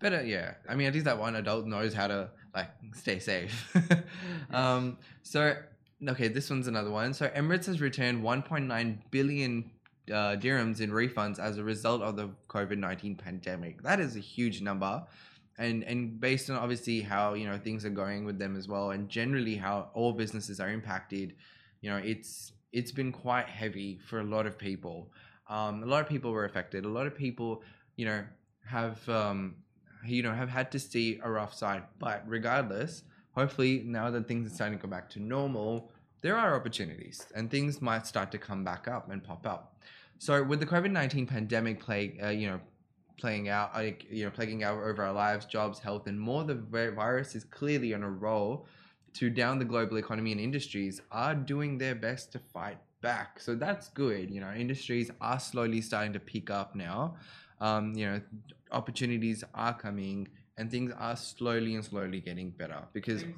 better 0.00 0.22
yeah. 0.22 0.52
I 0.68 0.74
mean, 0.74 0.86
at 0.86 0.92
least 0.92 1.06
that 1.06 1.18
one 1.18 1.36
adult 1.36 1.66
knows 1.66 1.94
how 1.94 2.08
to 2.08 2.28
like 2.54 2.68
stay 2.94 3.20
safe. 3.20 3.74
um, 4.52 4.98
so 5.22 5.56
okay, 6.06 6.28
this 6.28 6.50
one's 6.50 6.68
another 6.68 6.90
one. 6.90 7.14
So 7.14 7.28
Emirates 7.28 7.64
has 7.66 7.80
returned 7.80 8.22
1.9 8.22 8.98
billion 9.10 9.70
uh, 10.10 10.36
dirhams 10.36 10.82
in 10.82 10.90
refunds 10.90 11.38
as 11.38 11.56
a 11.56 11.64
result 11.64 12.02
of 12.02 12.16
the 12.16 12.28
COVID 12.48 12.76
19 12.76 13.16
pandemic. 13.16 13.82
That 13.82 13.98
is 13.98 14.14
a 14.14 14.20
huge 14.20 14.60
number. 14.60 15.02
And, 15.56 15.84
and 15.84 16.20
based 16.20 16.50
on 16.50 16.56
obviously 16.56 17.00
how 17.00 17.32
you 17.32 17.48
know 17.48 17.56
things 17.56 17.86
are 17.86 17.90
going 17.90 18.26
with 18.26 18.38
them 18.38 18.56
as 18.56 18.68
well, 18.68 18.90
and 18.90 19.08
generally 19.08 19.56
how 19.56 19.88
all 19.94 20.12
businesses 20.12 20.60
are 20.60 20.68
impacted, 20.68 21.34
you 21.80 21.88
know 21.88 21.96
it's 21.96 22.52
it's 22.72 22.92
been 22.92 23.12
quite 23.12 23.46
heavy 23.46 23.98
for 24.06 24.20
a 24.20 24.24
lot 24.24 24.46
of 24.46 24.58
people. 24.58 25.10
Um, 25.48 25.82
a 25.82 25.86
lot 25.86 26.02
of 26.02 26.08
people 26.08 26.32
were 26.32 26.44
affected. 26.44 26.84
A 26.84 26.88
lot 26.88 27.06
of 27.06 27.14
people, 27.14 27.62
you 27.96 28.04
know, 28.04 28.24
have 28.64 29.08
um, 29.08 29.56
you 30.04 30.22
know 30.22 30.32
have 30.32 30.48
had 30.48 30.70
to 30.72 30.78
see 30.78 31.18
a 31.22 31.30
rough 31.30 31.54
side. 31.54 31.84
But 31.98 32.22
regardless, 32.26 33.02
hopefully 33.32 33.82
now 33.84 34.10
that 34.10 34.28
things 34.28 34.50
are 34.50 34.54
starting 34.54 34.78
to 34.78 34.82
go 34.82 34.90
back 34.90 35.08
to 35.10 35.20
normal, 35.20 35.90
there 36.20 36.36
are 36.36 36.54
opportunities 36.54 37.26
and 37.34 37.50
things 37.50 37.80
might 37.80 38.06
start 38.06 38.30
to 38.32 38.38
come 38.38 38.64
back 38.64 38.88
up 38.88 39.10
and 39.10 39.22
pop 39.22 39.46
up. 39.46 39.76
So 40.18 40.42
with 40.42 40.60
the 40.60 40.66
COVID 40.66 40.90
nineteen 40.90 41.26
pandemic 41.26 41.80
play, 41.80 42.18
uh, 42.22 42.28
you 42.28 42.48
know, 42.48 42.60
playing 43.18 43.48
out, 43.48 43.74
like 43.74 44.06
you 44.10 44.24
know, 44.24 44.30
plaguing 44.30 44.64
out 44.64 44.76
over 44.76 45.02
our 45.02 45.12
lives, 45.12 45.46
jobs, 45.46 45.78
health, 45.78 46.06
and 46.06 46.20
more, 46.20 46.44
the 46.44 46.54
virus 46.54 47.34
is 47.34 47.44
clearly 47.44 47.94
on 47.94 48.02
a 48.02 48.10
roll 48.10 48.66
to 49.14 49.30
down 49.30 49.58
the 49.58 49.64
global 49.64 49.96
economy 49.98 50.32
and 50.32 50.40
industries 50.40 51.00
are 51.10 51.34
doing 51.34 51.78
their 51.78 51.94
best 51.94 52.32
to 52.32 52.38
fight 52.38 52.78
back. 53.00 53.40
So 53.40 53.54
that's 53.54 53.88
good. 53.88 54.30
You 54.30 54.40
know, 54.40 54.52
industries 54.52 55.10
are 55.20 55.40
slowly 55.40 55.80
starting 55.80 56.12
to 56.12 56.20
pick 56.20 56.50
up 56.50 56.74
now. 56.74 57.16
Um, 57.60 57.94
you 57.94 58.06
know, 58.06 58.20
opportunities 58.70 59.44
are 59.54 59.74
coming 59.76 60.28
and 60.56 60.70
things 60.70 60.92
are 60.96 61.16
slowly 61.16 61.74
and 61.74 61.84
slowly 61.84 62.20
getting 62.20 62.50
better 62.50 62.82
because 62.92 63.22
have 63.22 63.32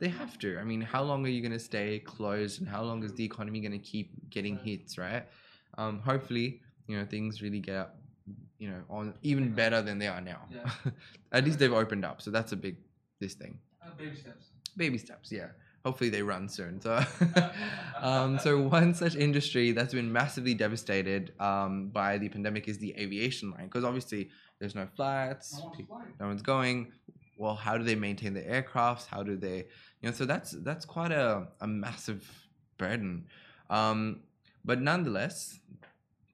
they 0.00 0.08
have 0.08 0.38
to. 0.38 0.58
I 0.58 0.64
mean, 0.64 0.80
how 0.80 1.02
long 1.02 1.24
are 1.26 1.30
you 1.30 1.40
going 1.40 1.52
to 1.52 1.58
stay 1.58 2.00
closed 2.00 2.60
and 2.60 2.68
how 2.68 2.82
long 2.82 3.02
is 3.02 3.14
the 3.14 3.24
economy 3.24 3.60
going 3.60 3.72
to 3.72 3.78
keep 3.78 4.10
getting 4.30 4.56
hits, 4.56 4.98
right? 4.98 5.26
Um, 5.78 6.00
hopefully, 6.00 6.60
you 6.86 6.98
know, 6.98 7.04
things 7.04 7.42
really 7.42 7.60
get 7.60 7.76
up, 7.76 7.98
you 8.58 8.70
know, 8.70 8.82
on 8.90 9.14
even 9.22 9.54
better 9.54 9.82
than 9.82 9.98
they 9.98 10.06
are 10.08 10.20
now. 10.20 10.48
Yeah. 10.50 10.92
At 11.32 11.44
least 11.44 11.58
they've 11.58 11.72
opened 11.72 12.04
up. 12.04 12.22
So 12.22 12.30
that's 12.30 12.52
a 12.52 12.56
big, 12.56 12.76
this 13.20 13.34
thing 13.34 13.58
Uh, 13.82 13.90
baby 13.96 14.16
steps. 14.16 14.46
Baby 14.76 14.98
steps 14.98 15.32
yeah. 15.32 15.48
Hopefully 15.84 16.10
they 16.10 16.22
run 16.22 16.48
soon. 16.48 16.80
So 16.80 17.00
um, 18.00 18.40
so 18.40 18.60
one 18.60 18.92
such 18.92 19.14
industry 19.14 19.70
that's 19.70 19.94
been 19.94 20.12
massively 20.12 20.52
devastated 20.52 21.32
um, 21.38 21.90
by 21.90 22.18
the 22.18 22.28
pandemic 22.28 22.66
is 22.66 22.78
the 22.78 22.92
aviation 22.98 23.52
line 23.52 23.66
because 23.66 23.84
obviously 23.84 24.30
there's 24.58 24.74
no 24.74 24.88
flights 24.96 25.56
No 25.56 25.66
one's 25.66 26.08
no 26.18 26.26
one's 26.26 26.42
going. 26.42 26.92
Well 27.38 27.54
how 27.54 27.78
do 27.78 27.84
they 27.84 27.94
maintain 27.94 28.34
the 28.34 28.42
aircrafts? 28.42 29.06
How 29.06 29.22
do 29.22 29.36
they 29.36 29.58
you 30.00 30.08
know 30.08 30.10
so 30.10 30.24
that's 30.24 30.50
that's 30.50 30.84
quite 30.84 31.12
a, 31.12 31.46
a 31.60 31.68
massive 31.68 32.28
burden. 32.78 33.26
Um, 33.70 34.22
but 34.64 34.80
nonetheless 34.80 35.60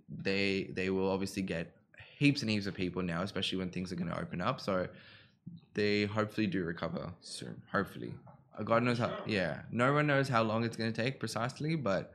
they 0.09 0.71
they 0.73 0.89
will 0.89 1.11
obviously 1.11 1.43
get 1.43 1.77
heaps 2.19 2.41
and 2.41 2.51
heaps 2.51 2.67
of 2.67 2.75
people 2.75 3.03
now 3.03 3.21
especially 3.21 3.59
when 3.59 3.69
things 3.69 3.93
are 3.93 3.97
going 3.97 4.09
to 4.09 4.19
open 4.19 4.41
up. 4.41 4.63
So 4.63 4.89
they 5.75 6.07
hopefully 6.07 6.47
do 6.47 6.65
recover 6.65 7.13
soon 7.21 7.61
hopefully 7.71 8.15
Uh, 8.59 8.63
god 8.63 8.83
knows 8.83 8.99
how 8.99 9.17
yeah 9.25 9.63
no 9.71 9.93
one 9.93 10.07
knows 10.07 10.29
how 10.29 10.43
long 10.43 10.65
it's 10.65 10.77
going 10.77 10.93
to 10.93 11.03
take 11.03 11.19
precisely 11.19 11.75
but 11.75 12.13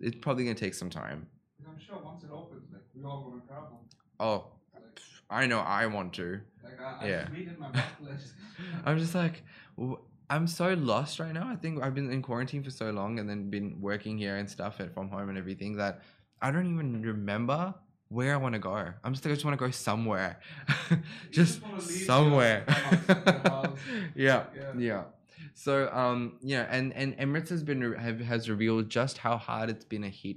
it's 0.00 0.16
probably 0.20 0.44
going 0.44 0.56
to 0.56 0.64
take 0.64 0.74
some 0.74 0.90
time 0.90 1.26
I'm 1.66 1.78
sure 1.78 1.98
once 2.02 2.22
it 2.24 2.30
opens, 2.32 2.72
like 2.72 2.82
we 2.94 3.04
all 3.04 3.28
gonna 3.30 3.42
travel. 3.46 3.84
oh 4.18 4.46
Like, 4.74 5.00
i 5.30 5.46
know 5.46 5.60
i 5.60 5.86
want 5.86 6.12
to 6.14 6.40
like 6.64 6.80
I, 6.80 7.04
I 7.04 7.08
Yeah. 7.08 7.26
just 7.44 7.58
my 7.58 7.82
i'm 8.84 8.98
just 8.98 9.14
like 9.14 9.42
I'm 10.28 10.46
so 10.46 10.74
lost 10.74 11.18
right 11.18 11.32
now. 11.32 11.48
I 11.50 11.56
think 11.56 11.82
I've 11.82 11.94
been 11.94 12.10
in 12.12 12.22
quarantine 12.22 12.62
for 12.62 12.70
so 12.70 12.90
long 12.90 13.18
and 13.18 13.28
then 13.28 13.50
been 13.50 13.80
working 13.80 14.16
here 14.16 14.36
and 14.36 14.48
stuff 14.48 14.78
and 14.78 14.92
from 14.94 15.08
home 15.08 15.28
and 15.28 15.36
everything 15.36 15.76
that 15.78 16.02
I 16.40 16.52
don't 16.52 16.66
even 16.72 17.02
remember 17.02 17.74
where 18.10 18.32
I 18.32 18.36
want 18.36 18.52
to 18.54 18.60
go. 18.60 18.70
I'm 19.02 19.12
just 19.12 19.24
like 19.24 19.32
I 19.32 19.34
just 19.34 19.44
want 19.44 19.58
to 19.58 19.64
go 19.64 19.70
somewhere, 19.72 20.38
just, 21.32 21.60
just 21.74 22.06
somewhere. 22.06 22.64
house, 22.68 23.08
your 23.26 23.38
house. 23.50 23.78
yeah, 24.14 24.44
Yeah. 24.54 24.62
yeah. 24.76 25.02
So 25.54 25.90
um, 25.92 26.38
yeah, 26.42 26.66
and 26.70 26.92
and 26.94 27.16
Emirates 27.18 27.48
has 27.48 27.62
been 27.62 27.92
have, 27.94 28.20
has 28.20 28.48
revealed 28.48 28.88
just 28.88 29.18
how 29.18 29.36
hard 29.36 29.70
it's 29.70 29.84
been 29.84 30.04
a 30.04 30.08
hit 30.08 30.36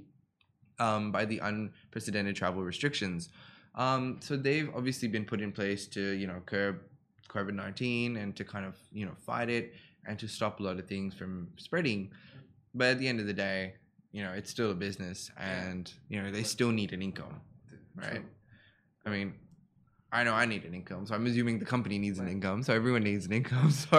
um 0.80 1.12
by 1.12 1.24
the 1.24 1.38
unprecedented 1.38 2.36
travel 2.36 2.62
restrictions. 2.62 3.28
Um, 3.76 4.18
so 4.20 4.36
they've 4.36 4.70
obviously 4.74 5.08
been 5.08 5.24
put 5.24 5.40
in 5.40 5.52
place 5.52 5.86
to 5.88 6.00
you 6.00 6.26
know 6.26 6.40
curb 6.46 6.80
COVID 7.28 7.54
nineteen 7.54 8.16
and 8.16 8.34
to 8.36 8.44
kind 8.44 8.66
of 8.66 8.76
you 8.92 9.06
know 9.06 9.14
fight 9.26 9.48
it 9.48 9.74
and 10.06 10.18
to 10.18 10.28
stop 10.28 10.60
a 10.60 10.62
lot 10.62 10.78
of 10.78 10.86
things 10.86 11.14
from 11.14 11.48
spreading. 11.56 12.10
But 12.74 12.88
at 12.88 12.98
the 12.98 13.08
end 13.08 13.20
of 13.20 13.26
the 13.26 13.32
day, 13.32 13.74
you 14.12 14.22
know 14.22 14.32
it's 14.32 14.50
still 14.50 14.70
a 14.70 14.74
business, 14.74 15.30
and 15.38 15.92
you 16.08 16.20
know 16.22 16.30
they 16.30 16.42
still 16.42 16.70
need 16.70 16.92
an 16.92 17.02
income, 17.02 17.40
right? 17.96 18.22
I 19.06 19.10
mean, 19.10 19.34
I 20.14 20.22
know 20.22 20.32
I 20.32 20.46
need 20.46 20.64
an 20.64 20.74
income, 20.74 21.06
so 21.06 21.14
I'm 21.16 21.26
assuming 21.26 21.58
the 21.58 21.64
company 21.64 21.98
needs 21.98 22.20
an 22.20 22.28
income, 22.28 22.62
so 22.62 22.72
everyone 22.72 23.02
needs 23.02 23.26
an 23.26 23.32
income. 23.32 23.70
So 23.84 23.98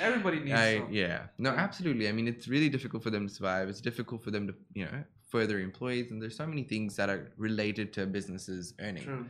Everybody 0.00 0.40
needs 0.40 0.52
I, 0.52 0.82
yeah, 0.90 1.22
no, 1.38 1.50
absolutely. 1.50 2.06
I 2.10 2.12
mean, 2.12 2.28
it's 2.28 2.46
really 2.46 2.68
difficult 2.68 3.02
for 3.02 3.10
them 3.10 3.26
to 3.26 3.32
survive. 3.32 3.70
It's 3.70 3.80
difficult 3.80 4.22
for 4.22 4.30
them 4.30 4.46
to, 4.48 4.54
you 4.74 4.84
know, 4.84 5.02
further 5.34 5.58
employees, 5.60 6.10
and 6.10 6.20
there's 6.20 6.36
so 6.36 6.46
many 6.46 6.64
things 6.64 6.94
that 6.96 7.08
are 7.08 7.32
related 7.38 7.94
to 7.94 8.06
businesses 8.06 8.74
earning. 8.78 9.04
True. 9.04 9.24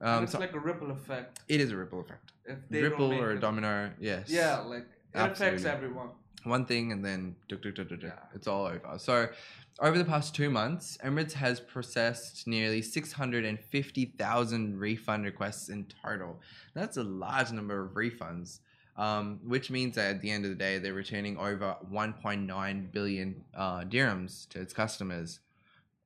Um, 0.00 0.22
it's 0.24 0.32
so 0.32 0.38
like 0.38 0.54
a 0.54 0.60
ripple 0.60 0.90
effect. 0.92 1.40
it 1.48 1.60
is 1.60 1.72
a 1.72 1.76
ripple 1.76 2.00
effect. 2.00 2.32
If 2.46 2.58
they 2.70 2.82
Ripple 2.82 3.12
or 3.12 3.32
a 3.32 3.40
domino, 3.40 3.90
yes. 4.00 4.30
Yeah, 4.30 4.58
like 4.60 4.86
it 5.14 5.20
affects 5.32 5.64
everyone. 5.64 6.10
One 6.44 6.64
thing, 6.64 6.92
and 6.92 7.04
then 7.04 7.36
duk, 7.48 7.60
duk, 7.62 7.74
duk, 7.74 7.88
duk, 7.90 8.02
Yeah. 8.02 8.12
it's 8.34 8.46
all 8.46 8.64
over. 8.66 8.96
So, 8.98 9.28
over 9.80 9.96
the 9.96 10.04
past 10.04 10.34
two 10.34 10.50
months, 10.50 10.98
Emirates 11.02 11.32
has 11.32 11.58
processed 11.58 12.46
nearly 12.46 12.82
650,000 12.82 14.78
refund 14.78 15.24
requests 15.24 15.70
in 15.70 15.86
total. 16.04 16.40
That's 16.74 16.98
a 16.98 17.02
large 17.02 17.50
number 17.50 17.82
of 17.82 17.94
refunds, 17.94 18.58
um, 18.98 19.40
which 19.42 19.70
means 19.70 19.94
that 19.96 20.16
at 20.16 20.20
the 20.20 20.30
end 20.30 20.44
of 20.44 20.50
the 20.50 20.56
day, 20.56 20.78
they're 20.78 20.92
returning 20.92 21.38
over 21.38 21.76
1.9 21.90 22.92
billion 22.92 23.42
uh, 23.56 23.80
dirhams 23.80 24.46
to 24.50 24.60
its 24.60 24.74
customers. 24.74 25.40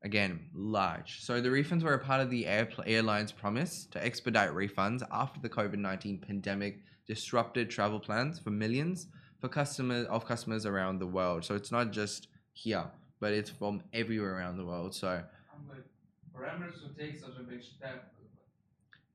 Again, 0.05 0.51
large. 0.55 1.23
So 1.23 1.41
the 1.41 1.49
refunds 1.49 1.83
were 1.83 1.95
a 1.95 1.99
part 1.99 2.21
of 2.21 2.31
the 2.31 2.47
air, 2.47 2.69
airline's 2.87 3.33
promise 3.33 3.87
to 3.91 4.05
expedite 4.05 4.51
refunds 4.51 5.03
after 5.11 5.41
the 5.41 5.49
COVID 5.49 5.79
19 5.79 6.19
pandemic 6.19 6.81
disrupted 7.09 7.71
travel 7.71 7.99
plans 7.99 8.39
for 8.39 8.51
millions 8.51 9.09
for 9.41 9.49
customers 9.49 10.07
of 10.07 10.27
customers 10.27 10.65
around 10.65 10.99
the 10.99 11.07
world. 11.07 11.45
So 11.45 11.55
it's 11.55 11.73
not 11.73 11.91
just 11.91 12.29
here, 12.53 12.85
but 13.21 13.33
it's 13.33 13.51
from 13.51 13.83
everywhere 13.93 14.37
around 14.37 14.57
the 14.57 14.65
world. 14.65 14.95
So 14.95 15.23
like, 15.69 15.85
for 16.33 16.43
Emirates 16.43 16.83
to 16.83 17.01
take 17.01 17.19
such 17.19 17.39
a 17.39 17.43
big 17.43 17.63
step, 17.63 18.13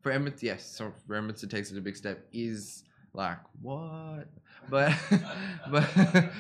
for 0.01 0.11
Emirates, 0.11 0.41
yes. 0.41 0.65
So 0.65 0.93
for 1.07 1.19
Emirates 1.19 1.39
to 1.41 1.47
take 1.47 1.65
such 1.65 1.77
a 1.77 1.81
big 1.81 1.97
step 1.97 2.25
is 2.31 2.83
like 3.13 3.39
what? 3.61 4.25
But 4.69 4.93
but 5.71 6.31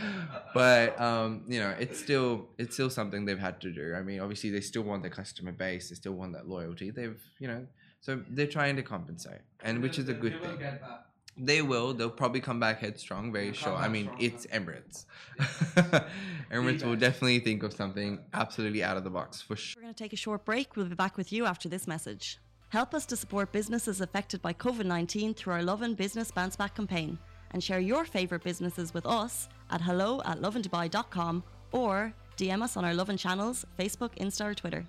but 0.53 1.01
um, 1.01 1.43
you 1.47 1.59
know, 1.59 1.73
it's 1.79 1.97
still 1.97 2.49
it's 2.57 2.75
still 2.75 2.89
something 2.89 3.25
they've 3.25 3.39
had 3.39 3.59
to 3.61 3.71
do. 3.71 3.95
I 3.95 4.03
mean, 4.03 4.19
obviously 4.19 4.51
they 4.51 4.61
still 4.61 4.83
want 4.83 5.01
their 5.01 5.09
customer 5.11 5.51
base, 5.51 5.89
they 5.89 5.95
still 5.95 6.11
want 6.13 6.33
that 6.33 6.47
loyalty. 6.47 6.91
They've 6.91 7.19
you 7.39 7.47
know, 7.47 7.65
so 8.01 8.21
they're 8.29 8.45
trying 8.45 8.75
to 8.75 8.83
compensate, 8.83 9.41
and 9.63 9.81
which 9.81 9.97
is 9.97 10.09
a 10.09 10.13
good 10.13 10.41
thing. 10.43 10.59
That. 10.59 11.08
They 11.39 11.61
will. 11.61 11.93
They'll 11.93 12.09
probably 12.09 12.41
come 12.41 12.59
back 12.59 12.79
headstrong, 12.79 13.31
very 13.31 13.53
sure. 13.53 13.73
I 13.73 13.87
mean, 13.87 14.05
stronger. 14.05 14.25
it's 14.25 14.45
Emirates. 14.47 15.05
Emirates 16.51 16.83
will 16.83 16.97
definitely 16.97 17.39
think 17.39 17.63
of 17.63 17.73
something 17.73 18.19
absolutely 18.33 18.83
out 18.83 18.97
of 18.97 19.05
the 19.05 19.09
box 19.09 19.41
for 19.41 19.55
sure. 19.55 19.79
We're 19.79 19.83
going 19.83 19.93
to 19.93 20.03
take 20.03 20.13
a 20.13 20.17
short 20.17 20.43
break. 20.43 20.75
We'll 20.75 20.87
be 20.87 20.95
back 20.95 21.15
with 21.15 21.31
you 21.31 21.45
after 21.45 21.69
this 21.69 21.87
message. 21.87 22.39
Help 22.69 22.93
us 22.93 23.05
to 23.07 23.15
support 23.15 23.51
businesses 23.51 24.01
affected 24.01 24.41
by 24.41 24.53
COVID 24.53 24.85
19 24.85 25.33
through 25.33 25.53
our 25.53 25.63
Lovin 25.63 25.95
Business 25.95 26.29
Bounce 26.29 26.55
Back 26.55 26.75
campaign 26.75 27.17
and 27.51 27.63
share 27.63 27.79
your 27.79 28.05
favourite 28.05 28.43
businesses 28.43 28.93
with 28.93 29.05
us 29.05 29.49
at 29.71 29.81
hello 29.81 30.21
at 30.25 30.39
lovindubai.com 30.39 31.43
or 31.71 32.13
DM 32.37 32.61
us 32.61 32.77
on 32.77 32.85
our 32.85 32.93
Lovin 32.93 33.17
channels 33.17 33.65
Facebook, 33.77 34.15
Insta, 34.17 34.45
or 34.45 34.53
Twitter. 34.53 34.85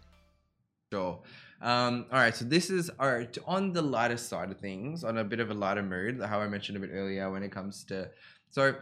Sure. 0.93 1.21
Um, 1.63 2.07
all 2.11 2.19
right, 2.19 2.35
so 2.35 2.45
this 2.45 2.71
is 2.71 2.91
right 2.99 3.37
on 3.47 3.73
the 3.73 3.83
lighter 3.83 4.17
side 4.17 4.51
of 4.51 4.59
things, 4.59 5.05
on 5.05 5.19
a 5.19 5.25
bit 5.25 5.39
of 5.39 5.51
a 5.51 5.55
lighter 5.55 5.83
mood, 5.83 6.21
how 6.21 6.41
I 6.41 6.49
mentioned 6.49 6.77
a 6.77 6.81
bit 6.81 6.91
earlier 6.93 7.31
when 7.31 7.43
it 7.43 7.53
comes 7.53 7.85
to 7.85 8.11
so 8.51 8.75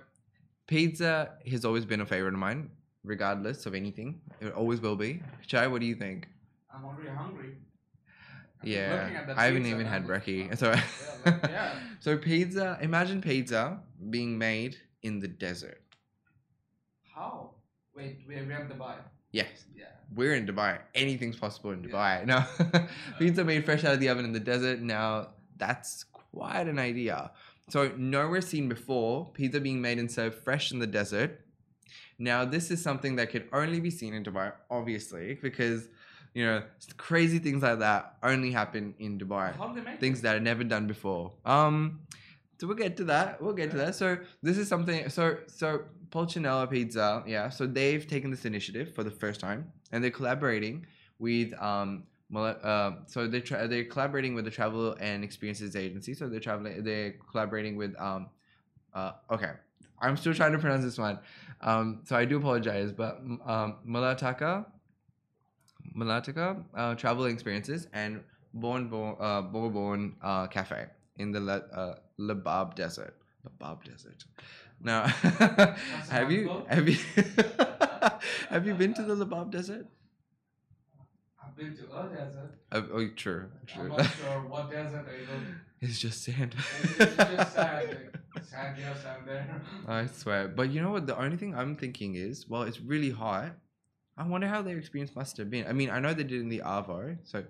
pizza 0.67 1.35
has 1.50 1.65
always 1.65 1.85
been 1.85 2.00
a 2.00 2.07
favorite 2.07 2.33
of 2.33 2.41
mine, 2.41 2.71
regardless 3.05 3.67
of 3.67 3.75
anything. 3.75 4.21
It 4.41 4.53
always 4.55 4.81
will 4.81 4.97
be. 4.97 5.23
Chai, 5.47 5.67
what 5.67 5.81
do 5.81 5.87
you 5.87 5.95
think? 5.95 6.29
I'm 6.75 6.85
already 6.85 7.11
hungry. 7.11 7.57
I'm 8.62 8.69
Yeah, 8.69 9.25
I 9.37 9.45
haven't 9.47 9.67
even 9.67 9.87
had 9.87 10.07
brekkie. 10.09 10.57
So, 10.57 10.71
Yeah, 10.71 10.83
like, 11.27 11.43
yeah. 11.50 11.75
so 12.00 12.17
pizza. 12.17 12.79
Imagine 12.81 13.21
pizza 13.21 13.81
being 14.09 14.38
made 14.38 14.77
in 15.03 15.21
the 15.21 15.29
desert. 15.29 15.83
How? 17.15 17.50
Wait, 17.95 18.21
we 18.27 18.41
we 18.41 18.53
have 18.53 18.69
to 18.69 18.75
buy. 18.75 18.95
Yes, 19.32 19.49
Yeah. 19.76 19.87
we're 20.14 20.35
in 20.35 20.47
Dubai. 20.47 20.78
Anything's 20.94 21.37
possible 21.37 21.70
in 21.73 21.85
Yeah. 21.85 21.90
Dubai. 21.90 22.26
No, 22.73 22.87
pizza 23.18 23.44
made 23.44 23.64
fresh 23.64 23.85
out 23.85 23.94
of 23.94 24.00
the 24.00 24.08
oven 24.08 24.25
in 24.25 24.32
the 24.32 24.40
desert. 24.40 24.80
Now 24.80 25.28
that's 25.56 26.04
quite 26.04 26.66
an 26.68 26.78
idea. 26.78 27.30
So 27.68 27.92
nowhere 27.97 28.40
seen 28.40 28.68
before 28.68 29.26
pizza 29.35 29.61
being 29.61 29.80
made 29.82 29.99
and 29.99 30.11
served 30.11 30.37
fresh 30.42 30.73
in 30.73 30.78
the 30.78 30.87
desert. 30.87 31.40
Now 32.18 32.44
this 32.44 32.70
is 32.70 32.82
something 32.82 33.16
that 33.16 33.30
could 33.30 33.49
only 33.52 33.80
be 33.80 33.90
seen 33.90 34.14
in 34.14 34.25
Dubai, 34.25 34.52
obviously, 34.70 35.38
because 35.40 35.88
you 36.35 36.44
know 36.44 36.62
crazy 36.97 37.38
things 37.38 37.62
like 37.62 37.78
that 37.80 38.16
only 38.23 38.50
happen 38.50 38.94
in 38.99 39.18
Dubai 39.18 39.54
How 39.56 39.68
do 39.68 39.75
they 39.80 39.85
make 39.90 40.00
things 40.00 40.20
that 40.23 40.37
are 40.37 40.40
never 40.40 40.64
done 40.64 40.87
before. 40.87 41.32
Um, 41.44 42.00
so 42.59 42.67
we'll 42.67 42.77
get 42.77 42.97
to 42.97 43.05
that. 43.05 43.41
We'll 43.41 43.55
get 43.55 43.71
to 43.71 43.77
that. 43.77 43.95
So 43.95 44.19
this 44.43 44.59
is 44.59 44.69
something. 44.69 45.09
So 45.09 45.38
so 45.47 45.85
Pulcinella 46.11 46.69
Pizza, 46.69 47.23
yeah. 47.27 47.49
So 47.50 47.67
they've 47.67 48.05
taken 48.05 48.31
this 48.31 48.45
initiative 48.45 48.95
for 48.95 49.05
the 49.05 49.11
first 49.11 49.41
time, 49.41 49.73
and 49.93 50.03
they're 50.03 50.11
collaborating 50.11 50.87
with 51.19 51.55
um. 51.62 52.05
Uh, 52.35 52.91
so 53.07 53.27
they're 53.27 53.41
tra- 53.41 53.67
they're 53.69 53.85
collaborating 53.85 54.35
with 54.35 54.45
the 54.45 54.50
Travel 54.50 54.95
and 55.00 55.25
Experiences 55.25 55.75
Agency. 55.77 56.12
So 56.12 56.29
they're 56.29 56.41
traveling. 56.41 56.83
They're 56.83 57.15
collaborating 57.31 57.77
with 57.77 57.99
um. 57.99 58.29
Uh, 58.93 59.12
okay, 59.31 59.53
I'm 60.00 60.17
still 60.17 60.35
trying 60.35 60.53
to 60.53 60.59
pronounce 60.59 60.85
this 60.85 60.99
one. 60.99 61.21
Um, 61.61 62.00
so 62.05 62.17
I 62.17 62.25
do 62.25 62.37
apologize, 62.38 62.93
but 62.93 63.21
um, 63.47 63.77
Malataka, 63.87 64.67
Malataka 65.97 66.65
uh, 66.77 66.95
Travel 66.97 67.27
Experiences 67.27 67.87
and 67.93 68.21
Born 68.53 68.88
Born 68.88 69.17
uh, 69.21 69.43
Bourbon 69.43 70.17
uh, 70.21 70.49
Cafe 70.49 70.87
in 71.18 71.32
the 71.32 71.40
uh, 71.40 71.96
Lahbab 72.18 72.75
Desert. 72.75 73.16
Lahbab 73.46 73.84
Desert. 73.84 74.25
Now, 74.80 75.06
have 76.10 76.30
you 76.30 76.62
have 76.68 76.88
you 76.88 76.98
have 78.48 78.66
you 78.66 78.75
been 78.75 78.94
to 78.94 79.02
the 79.02 79.16
Lahbab 79.16 79.50
Desert? 79.50 79.87
I've 81.44 81.56
been 81.56 81.76
to 81.76 81.84
a 81.84 82.08
desert. 82.08 82.54
Uh, 82.70 82.82
oh, 82.92 83.08
true, 83.16 83.46
I'm 83.60 83.66
true. 83.66 83.88
not 83.88 84.06
sure 84.22 84.40
what 84.48 84.70
desert 84.70 85.06
I 85.08 85.25
go. 85.25 85.40
it's 85.80 85.98
just 85.98 86.22
sand. 86.22 86.54
It's 86.98 87.16
just 87.16 87.54
sand, 87.54 87.96
like, 88.34 88.44
sand 88.44 88.76
here, 88.76 88.94
sand 89.02 89.22
there. 89.26 89.62
I 89.87 90.06
swear. 90.06 90.48
But 90.48 90.70
you 90.70 90.80
know 90.80 90.90
what? 90.90 91.06
The 91.06 91.18
only 91.18 91.37
thing 91.37 91.54
I'm 91.54 91.75
thinking 91.75 92.14
is, 92.14 92.48
well, 92.48 92.62
it's 92.62 92.80
really 92.80 93.10
hot. 93.10 93.56
I 94.16 94.25
wonder 94.26 94.46
how 94.46 94.62
their 94.62 94.78
experience 94.78 95.14
must 95.16 95.37
have 95.38 95.48
been. 95.50 95.66
I 95.66 95.72
mean, 95.72 95.90
I 95.90 96.00
know 96.00 96.12
they 96.12 96.25
did 96.25 96.40
in 96.40 96.48
the 96.48 96.60
Arvo, 96.60 97.16
so 97.25 97.42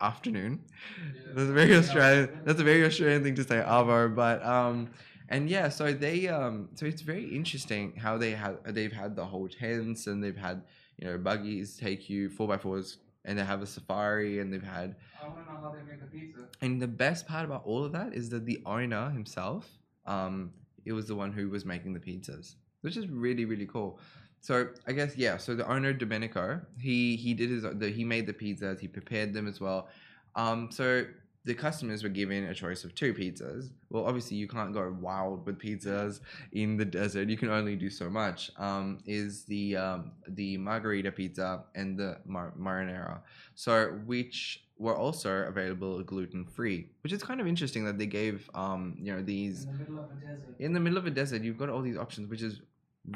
afternoon. 0.00 0.60
Yeah. 0.62 1.32
That's 1.34 1.50
a 1.50 1.52
very. 1.52 1.74
Australian. 1.76 2.40
That's 2.44 2.60
a 2.60 2.64
very 2.64 2.84
Australian 2.84 3.22
thing 3.22 3.34
to 3.36 3.44
say, 3.44 3.56
Arvo. 3.56 4.14
But 4.14 4.44
um, 4.44 4.90
and 5.28 5.48
yeah, 5.48 5.68
so 5.68 5.92
they 5.92 6.28
um, 6.28 6.68
so 6.74 6.86
it's 6.86 7.02
very 7.02 7.24
interesting 7.24 7.94
how 7.96 8.16
they 8.16 8.30
have 8.32 8.58
they've 8.74 8.92
had 8.92 9.14
the 9.16 9.24
whole 9.24 9.48
tents 9.48 10.06
and 10.06 10.22
they've 10.22 10.36
had 10.36 10.62
you 10.98 11.06
know 11.06 11.18
buggies 11.18 11.76
take 11.76 12.08
you 12.08 12.30
four 12.30 12.48
by 12.48 12.56
fours 12.58 12.98
and 13.24 13.38
they 13.38 13.44
have 13.44 13.62
a 13.62 13.66
safari 13.66 14.40
and 14.40 14.52
they've 14.52 14.62
had 14.62 14.96
I 15.22 15.28
want 15.28 15.46
to 15.46 15.52
know 15.52 15.60
how 15.60 15.70
they 15.70 15.82
make 15.90 16.00
the 16.00 16.06
pizza. 16.06 16.48
and 16.62 16.80
the 16.80 16.88
best 16.88 17.26
part 17.26 17.44
about 17.44 17.62
all 17.66 17.84
of 17.84 17.92
that 17.92 18.14
is 18.14 18.30
that 18.30 18.46
the 18.46 18.62
owner 18.64 19.10
himself, 19.10 19.68
um, 20.06 20.52
it 20.84 20.92
was 20.92 21.06
the 21.06 21.14
one 21.14 21.32
who 21.32 21.50
was 21.50 21.64
making 21.64 21.92
the 21.92 22.00
pizzas, 22.00 22.54
which 22.80 22.96
is 22.96 23.06
really 23.08 23.44
really 23.44 23.66
cool. 23.66 24.00
So 24.40 24.68
I 24.86 24.92
guess 24.92 25.16
yeah. 25.16 25.36
So 25.36 25.54
the 25.54 25.66
owner 25.68 25.92
Domenico, 25.92 26.60
he 26.78 27.16
he 27.16 27.34
did 27.34 27.50
his 27.50 27.62
the, 27.62 27.88
he 27.90 28.04
made 28.04 28.26
the 28.26 28.32
pizzas, 28.32 28.80
he 28.80 28.88
prepared 28.88 29.32
them 29.34 29.46
as 29.48 29.60
well. 29.60 29.88
Um, 30.36 30.70
so 30.70 31.04
the 31.44 31.54
customers 31.54 32.02
were 32.02 32.08
given 32.10 32.44
a 32.44 32.54
choice 32.54 32.84
of 32.84 32.94
two 32.94 33.14
pizzas. 33.14 33.70
Well, 33.90 34.04
obviously 34.04 34.36
you 34.36 34.46
can't 34.48 34.72
go 34.74 34.94
wild 35.00 35.46
with 35.46 35.58
pizzas 35.58 36.20
in 36.52 36.76
the 36.76 36.84
desert. 36.84 37.28
You 37.28 37.36
can 37.38 37.48
only 37.48 37.74
do 37.74 37.88
so 37.88 38.10
much. 38.10 38.50
Um, 38.58 38.98
is 39.06 39.44
the 39.44 39.76
um, 39.76 40.12
the 40.28 40.56
margarita 40.58 41.10
pizza 41.12 41.64
and 41.74 41.98
the 41.98 42.18
mar- 42.26 42.52
marinara. 42.58 43.20
So 43.54 43.98
which 44.04 44.64
were 44.76 44.94
also 44.96 45.42
available 45.48 46.00
gluten 46.04 46.44
free, 46.44 46.86
which 47.02 47.12
is 47.12 47.20
kind 47.22 47.40
of 47.40 47.48
interesting 47.48 47.84
that 47.84 47.98
they 47.98 48.06
gave 48.06 48.48
um, 48.54 48.96
you 49.00 49.12
know 49.12 49.22
these 49.22 49.64
In 49.64 49.72
the 49.72 49.78
middle 49.78 49.98
of 49.98 50.10
a 50.10 50.14
desert. 50.14 50.54
in 50.60 50.72
the 50.72 50.80
middle 50.80 50.98
of 50.98 51.06
a 51.06 51.10
desert. 51.10 51.42
You've 51.42 51.58
got 51.58 51.68
all 51.68 51.82
these 51.82 51.96
options, 51.96 52.28
which 52.30 52.42
is 52.42 52.60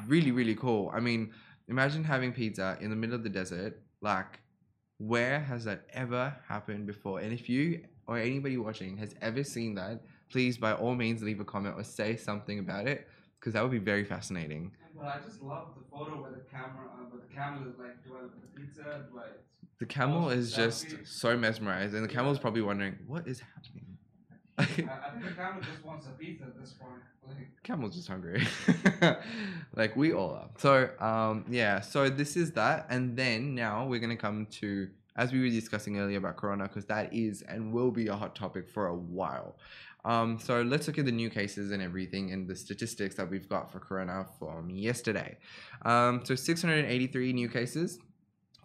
really 0.06 0.30
really 0.30 0.54
cool. 0.54 0.90
I 0.94 1.00
mean, 1.00 1.32
imagine 1.68 2.04
having 2.04 2.32
pizza 2.32 2.76
in 2.80 2.90
the 2.90 2.96
middle 2.96 3.14
of 3.14 3.22
the 3.22 3.28
desert. 3.28 3.80
Like, 4.00 4.40
where 4.98 5.40
has 5.40 5.64
that 5.64 5.86
ever 5.92 6.34
happened 6.48 6.86
before? 6.86 7.20
And 7.20 7.32
if 7.32 7.48
you 7.48 7.84
or 8.06 8.18
anybody 8.18 8.56
watching 8.56 8.96
has 8.98 9.14
ever 9.20 9.44
seen 9.44 9.74
that, 9.76 10.02
please 10.30 10.58
by 10.58 10.72
all 10.72 10.94
means 10.94 11.22
leave 11.22 11.40
a 11.40 11.44
comment 11.44 11.76
or 11.76 11.84
say 11.84 12.16
something 12.16 12.58
about 12.58 12.86
it 12.86 13.08
because 13.38 13.52
that 13.54 13.62
would 13.62 13.72
be 13.72 13.78
very 13.78 14.04
fascinating. 14.04 14.72
But 14.96 15.06
I 15.06 15.18
just 15.26 15.42
love 15.42 15.68
the 15.76 15.84
photo 15.90 16.22
where 16.22 16.30
the 16.30 16.44
camera, 16.50 16.86
uh, 16.92 17.04
where 17.10 17.20
the 17.26 17.34
camel 17.34 17.68
is 17.68 17.78
like, 17.78 18.04
do 18.04 18.14
I 18.16 18.22
look 18.22 18.32
at 18.34 18.42
the 18.42 18.60
pizza? 18.60 19.04
Do 19.10 19.18
I? 19.18 19.24
The 19.80 19.86
camel 19.86 20.30
is 20.30 20.54
just 20.54 20.94
so 21.04 21.36
mesmerized, 21.36 21.94
and 21.94 22.04
the 22.04 22.08
camel 22.08 22.30
is 22.30 22.38
probably 22.38 22.62
wondering 22.62 22.96
what 23.08 23.26
is 23.26 23.40
happening. 23.40 23.91
I, 24.58 24.62
I 24.62 24.66
think 24.66 25.24
the 25.24 25.34
camel 25.34 25.62
just 25.62 25.84
wants 25.84 26.06
a 26.06 26.10
pizza 26.10 26.44
at 26.44 26.60
this 26.60 26.72
point. 26.72 27.02
Like, 27.26 27.48
Camel's 27.62 27.94
just 27.94 28.08
hungry, 28.08 28.46
like 29.76 29.96
we 29.96 30.12
all 30.12 30.30
are. 30.32 30.50
So, 30.58 30.90
um, 30.98 31.44
yeah. 31.48 31.80
So 31.80 32.08
this 32.10 32.36
is 32.36 32.52
that, 32.52 32.86
and 32.90 33.16
then 33.16 33.54
now 33.54 33.86
we're 33.86 34.00
gonna 34.00 34.16
come 34.16 34.46
to 34.60 34.88
as 35.16 35.32
we 35.32 35.40
were 35.40 35.48
discussing 35.48 35.98
earlier 35.98 36.18
about 36.18 36.36
Corona, 36.36 36.64
because 36.64 36.86
that 36.86 37.12
is 37.12 37.42
and 37.42 37.72
will 37.72 37.90
be 37.90 38.08
a 38.08 38.14
hot 38.14 38.34
topic 38.34 38.68
for 38.68 38.86
a 38.86 38.94
while. 38.94 39.56
Um, 40.04 40.38
so 40.40 40.62
let's 40.62 40.88
look 40.88 40.98
at 40.98 41.04
the 41.04 41.12
new 41.12 41.30
cases 41.30 41.70
and 41.70 41.80
everything 41.80 42.32
and 42.32 42.48
the 42.48 42.56
statistics 42.56 43.14
that 43.16 43.30
we've 43.30 43.48
got 43.48 43.70
for 43.70 43.78
Corona 43.78 44.26
from 44.38 44.68
yesterday. 44.70 45.38
Um, 45.84 46.22
so 46.24 46.34
683 46.34 47.32
new 47.32 47.48
cases, 47.48 48.00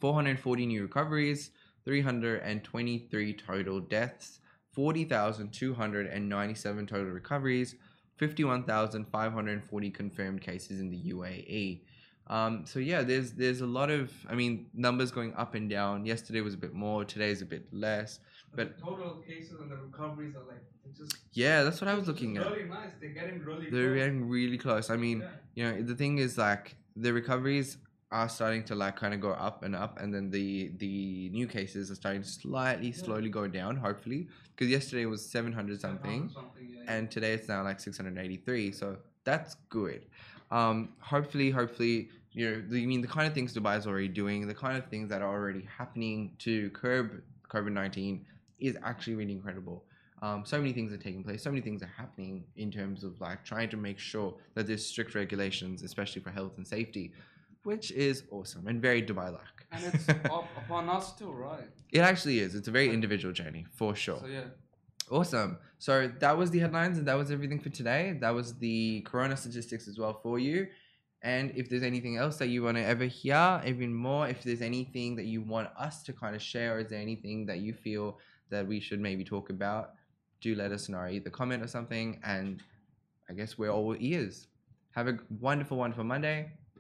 440 0.02 0.66
new 0.66 0.82
recoveries, 0.84 1.52
323 1.86 3.34
total 3.34 3.80
deaths, 3.80 4.40
40,297 4.78 6.86
total 6.88 7.08
recoveries, 7.12 7.76
51,540 8.18 9.90
confirmed 9.90 10.40
cases 10.42 10.80
in 10.80 10.90
the 10.92 11.02
UAE. 11.14 11.82
Um, 12.28 12.64
so 12.66 12.78
yeah, 12.80 13.02
there's 13.02 13.32
there's 13.32 13.62
a 13.62 13.66
lot 13.66 13.90
of 13.90 14.12
I 14.30 14.36
mean 14.36 14.68
numbers 14.74 15.10
going 15.12 15.34
up 15.34 15.56
and 15.56 15.68
down. 15.70 16.06
Yesterday 16.06 16.42
was 16.42 16.54
a 16.54 16.58
bit 16.58 16.74
more, 16.76 17.04
today's 17.06 17.42
a 17.42 17.46
bit 17.46 17.66
less. 17.74 18.20
But- 18.56 18.78
the 18.78 18.84
total 18.84 19.24
cases 19.28 19.60
and 19.60 19.72
the 19.72 19.78
recoveries 19.78 20.36
are 20.36 20.44
like, 20.48 20.62
just. 20.96 21.16
Yeah, 21.34 21.64
that's 21.64 21.82
what 21.82 21.88
I 21.90 21.96
was 21.96 22.08
looking 22.08 22.38
at. 22.38 22.46
Really 22.46 22.70
nice. 22.70 22.92
They're 23.02 23.10
getting 23.10 23.44
really. 23.44 23.70
They're 23.72 23.88
close. 23.94 23.98
getting 24.00 24.30
really 24.30 24.58
close. 24.58 24.90
I 24.92 24.96
mean, 24.98 25.20
Yeah. 25.22 25.30
you 25.56 25.64
know, 25.64 25.82
the 25.82 25.96
thing 25.96 26.20
is 26.20 26.38
like 26.38 26.76
the 26.96 27.12
recoveries 27.14 27.78
are 28.12 28.30
starting 28.30 28.64
to 28.64 28.76
like 28.76 28.96
kind 28.96 29.14
of 29.14 29.20
go 29.20 29.32
up 29.32 29.64
and 29.64 29.76
up, 29.76 30.00
and 30.00 30.14
then 30.14 30.30
the 30.30 30.72
the 30.78 31.30
new 31.34 31.48
cases 31.48 31.92
are 31.92 31.96
starting 31.96 32.22
to 32.22 32.28
slightly, 32.28 32.92
slowly 32.92 33.30
go 33.30 33.48
down. 33.48 33.76
Hopefully, 33.76 34.28
because 34.56 34.72
yesterday 34.72 35.06
was 35.06 35.24
seven 35.26 35.52
hundred 35.52 35.80
something. 35.82 36.30
something 36.34 36.68
yeah, 36.70 36.78
and 36.88 37.12
today 37.12 37.34
it's 37.34 37.48
now 37.48 37.64
like 37.64 37.80
683 37.80 38.72
so 38.72 38.98
that's 39.24 39.56
good 39.70 40.02
um 40.52 40.90
hopefully 41.00 41.52
hopefully 41.52 42.10
you 42.32 42.50
know 42.50 42.64
the, 42.70 42.82
i 42.82 42.86
mean 42.86 43.02
the 43.02 43.08
kind 43.08 43.28
of 43.28 43.34
things 43.34 43.54
dubai 43.54 43.78
is 43.78 43.86
already 43.86 44.08
doing 44.08 44.48
the 44.48 44.54
kind 44.54 44.78
of 44.78 44.86
things 44.88 45.10
that 45.10 45.22
are 45.22 45.34
already 45.34 45.68
happening 45.78 46.32
to 46.40 46.70
curb 46.72 47.22
covid-19 47.50 48.22
is 48.60 48.78
actually 48.84 49.16
really 49.16 49.34
incredible 49.34 49.84
um, 50.20 50.44
so 50.44 50.58
many 50.58 50.74
things 50.74 50.92
are 50.92 50.98
taking 50.98 51.24
place 51.24 51.44
so 51.44 51.52
many 51.52 51.62
things 51.62 51.84
are 51.84 51.94
happening 51.96 52.44
in 52.56 52.72
terms 52.72 53.04
of 53.04 53.20
like 53.22 53.44
trying 53.46 53.70
to 53.70 53.78
make 53.78 54.00
sure 54.00 54.34
that 54.56 54.66
there's 54.66 54.84
strict 54.84 55.14
regulations 55.14 55.84
especially 55.84 56.22
for 56.22 56.32
health 56.32 56.54
and 56.58 56.66
safety 56.66 57.12
which 57.70 57.88
is 58.08 58.16
awesome 58.38 58.64
and 58.70 58.78
very 58.88 59.02
dubai 59.10 59.30
like 59.40 59.60
And 59.74 59.82
it's 59.90 60.08
up 60.38 60.48
upon 60.62 60.84
us 60.98 61.06
too, 61.20 61.32
right? 61.48 61.70
it 61.98 62.04
actually 62.12 62.38
is 62.46 62.50
it's 62.60 62.70
a 62.74 62.76
very 62.80 62.90
individual 62.98 63.34
journey 63.42 63.64
for 63.80 63.92
sure 64.06 64.22
So 64.24 64.30
yeah. 64.38 64.50
Awesome. 65.10 65.52
So 65.86 65.94
that 66.24 66.36
was 66.38 66.52
the 66.52 66.60
headlines 66.64 66.96
and 67.00 67.08
that 67.10 67.18
was 67.22 67.32
everything 67.36 67.60
for 67.66 67.70
today. 67.70 68.18
That 68.24 68.34
was 68.40 68.48
the 68.66 68.80
corona 69.10 69.36
statistics 69.44 69.88
as 69.88 69.98
well 70.02 70.14
for 70.24 70.38
you. 70.48 70.68
And 71.34 71.46
if 71.56 71.70
there's 71.70 71.84
anything 71.84 72.18
else 72.24 72.36
that 72.42 72.50
you 72.54 72.60
want 72.64 72.76
to 72.78 72.84
ever 72.84 73.06
hear, 73.06 73.62
even 73.72 73.94
more, 73.94 74.24
if 74.34 74.40
there's 74.44 74.62
anything 74.62 75.10
that 75.16 75.28
you 75.34 75.40
want 75.42 75.70
us 75.88 76.04
to 76.08 76.12
kind 76.22 76.36
of 76.36 76.42
share, 76.42 76.70
or 76.76 76.80
is 76.80 76.90
there 76.92 77.00
anything 77.10 77.46
that 77.50 77.60
you 77.66 77.74
feel 77.74 78.18
that 78.50 78.68
we 78.68 78.78
should 78.80 79.00
maybe 79.00 79.24
talk 79.24 79.50
about, 79.50 79.86
do 80.42 80.56
let 80.56 80.72
us 80.78 80.84
know. 80.90 81.00
Either 81.00 81.30
comment 81.30 81.64
or 81.64 81.68
something. 81.78 82.08
And 82.36 82.62
I 83.30 83.34
guess 83.40 83.58
we're 83.58 83.72
all 83.78 83.96
ears. 84.00 84.48
Have 84.92 85.08
a 85.08 85.18
wonderful, 85.40 85.78
wonderful 85.78 86.04
Monday. 86.04 86.40